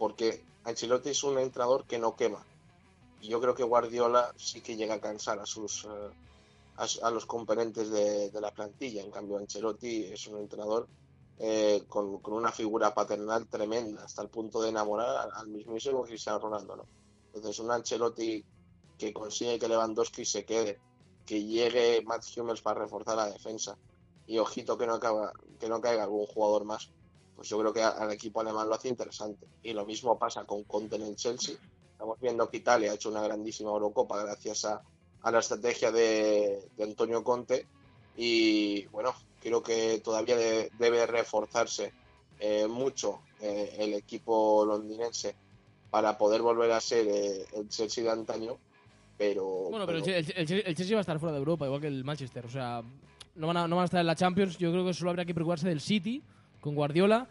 porque 0.00 0.42
Ancelotti 0.64 1.10
es 1.10 1.22
un 1.24 1.38
entrenador 1.38 1.84
que 1.84 1.98
no 1.98 2.16
quema. 2.16 2.42
Y 3.20 3.28
yo 3.28 3.38
creo 3.38 3.54
que 3.54 3.62
Guardiola 3.62 4.32
sí 4.38 4.62
que 4.62 4.74
llega 4.74 4.94
a 4.94 5.00
cansar 5.00 5.38
a 5.38 5.44
sus 5.44 5.86
a, 6.76 7.10
los 7.10 7.26
componentes 7.26 7.90
de, 7.90 8.40
la 8.40 8.50
plantilla. 8.50 9.02
En 9.02 9.10
cambio, 9.10 9.36
Ancelotti 9.36 10.04
es 10.04 10.26
un 10.26 10.38
entrenador 10.38 10.88
eh, 11.38 11.84
con, 11.86 12.18
una 12.24 12.50
figura 12.50 12.94
paternal 12.94 13.46
tremenda, 13.46 14.02
hasta 14.02 14.22
el 14.22 14.30
punto 14.30 14.62
de 14.62 14.70
enamorar 14.70 15.28
al, 15.34 15.48
mismísimo 15.48 16.02
Cristiano 16.02 16.38
Ronaldo. 16.38 16.86
Entonces, 17.34 17.58
un 17.58 17.70
Ancelotti 17.70 18.42
que 18.96 19.12
consigue 19.12 19.58
que 19.58 19.68
Lewandowski 19.68 20.24
se 20.24 20.46
quede, 20.46 20.80
que 21.26 21.44
llegue 21.44 22.02
Matt 22.06 22.24
Hummels 22.34 22.62
para 22.62 22.80
reforzar 22.80 23.16
la 23.16 23.26
defensa 23.26 23.76
y 24.26 24.38
ojito 24.38 24.78
que 24.78 24.86
no, 24.86 24.94
acaba, 24.94 25.34
que 25.58 25.68
no 25.68 25.78
caiga 25.82 26.04
algún 26.04 26.24
jugador 26.24 26.64
más, 26.64 26.88
pues 27.40 27.48
yo 27.48 27.58
creo 27.58 27.72
que 27.72 27.82
al 27.82 28.12
equipo 28.12 28.42
alemán 28.42 28.68
lo 28.68 28.74
hace 28.74 28.90
interesante. 28.90 29.46
Y 29.62 29.72
lo 29.72 29.86
mismo 29.86 30.18
pasa 30.18 30.44
con 30.44 30.62
Conte 30.64 30.96
en 30.96 31.02
el 31.04 31.16
Chelsea. 31.16 31.56
Estamos 31.90 32.20
viendo 32.20 32.50
que 32.50 32.58
Italia 32.58 32.90
ha 32.90 32.96
hecho 32.96 33.08
una 33.08 33.22
grandísima 33.22 33.70
Eurocopa 33.70 34.22
gracias 34.22 34.66
a, 34.66 34.82
a 35.22 35.30
la 35.30 35.38
estrategia 35.38 35.90
de, 35.90 36.68
Antonio 36.82 37.24
Conte 37.24 37.66
y 38.14 38.84
bueno, 38.88 39.14
creo 39.40 39.62
que 39.62 40.02
todavía 40.04 40.36
debe 40.36 41.06
reforzarse 41.06 41.94
eh, 42.38 42.66
mucho 42.66 43.22
eh, 43.40 43.74
el 43.78 43.94
equipo 43.94 44.66
londinense 44.66 45.34
para 45.88 46.18
poder 46.18 46.42
volver 46.42 46.72
a 46.72 46.80
ser 46.82 47.08
eh, 47.08 47.46
el 47.54 47.70
Chelsea 47.70 48.04
de 48.04 48.10
antaño, 48.10 48.58
pero... 49.16 49.70
Bueno, 49.70 49.86
pero, 49.86 50.04
El, 50.04 50.76
Chelsea 50.76 50.94
va 50.94 50.98
a 50.98 51.00
estar 51.00 51.18
fuera 51.18 51.32
de 51.32 51.38
Europa, 51.38 51.64
igual 51.64 51.80
que 51.80 51.86
el 51.86 52.04
Manchester, 52.04 52.44
o 52.44 52.50
sea, 52.50 52.82
no 53.36 53.46
van 53.46 53.56
a, 53.56 53.66
no 53.66 53.76
van 53.76 53.84
a 53.84 53.86
estar 53.86 54.00
en 54.00 54.06
la 54.06 54.14
Champions, 54.14 54.58
yo 54.58 54.70
creo 54.72 54.84
que 54.84 54.92
solo 54.92 55.08
habría 55.08 55.24
que 55.24 55.32
preocuparse 55.32 55.66
del 55.66 55.80
City 55.80 56.22
con 56.60 56.74
Guardiola 56.74 57.28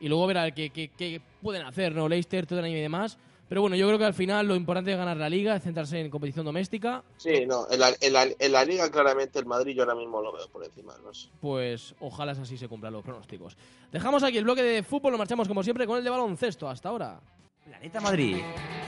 y 0.00 0.08
luego 0.08 0.26
ver 0.26 0.54
qué, 0.54 0.70
qué, 0.70 1.20
pueden 1.42 1.62
hacer, 1.66 1.94
¿no? 1.94 2.08
Leicester, 2.08 2.46
Tottenham 2.46 2.70
y 2.70 2.80
demás. 2.80 3.18
Pero 3.48 3.62
bueno, 3.62 3.76
yo 3.76 3.86
creo 3.86 3.98
que 3.98 4.04
al 4.04 4.14
final 4.14 4.46
lo 4.46 4.54
importante 4.54 4.92
es 4.92 4.98
ganar 4.98 5.16
la 5.16 5.30
liga, 5.30 5.56
es 5.56 5.62
centrarse 5.62 5.98
en 6.00 6.10
competición 6.10 6.44
doméstica. 6.44 7.02
Sí, 7.16 7.46
no, 7.46 7.66
en 7.70 7.80
la, 7.80 7.94
en 8.38 8.52
la, 8.52 8.64
liga 8.64 8.90
claramente 8.90 9.38
el 9.38 9.46
Madrid 9.46 9.74
yo 9.74 9.84
ahora 9.84 9.94
mismo 9.94 10.20
lo 10.20 10.32
veo 10.32 10.46
por 10.48 10.62
encima. 10.64 10.94
¿no? 11.02 11.10
Pues 11.40 11.94
ojalá 12.00 12.32
así 12.32 12.58
se 12.58 12.68
cumplan 12.68 12.92
los 12.92 13.02
pronósticos. 13.02 13.56
Dejamos 13.90 14.22
aquí 14.22 14.36
el 14.36 14.44
bloque 14.44 14.62
de 14.62 14.82
fútbol, 14.82 15.12
lo 15.12 15.18
marchamos 15.18 15.48
como 15.48 15.62
siempre 15.62 15.86
con 15.86 15.96
el 15.96 16.04
de 16.04 16.10
baloncesto. 16.10 16.68
Hasta 16.68 16.90
ahora. 16.90 17.20
Planeta 17.64 18.00
Madrid, 18.00 18.36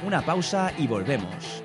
una 0.07 0.25
pausa 0.25 0.75
y 0.77 0.87
volvemos. 0.87 1.65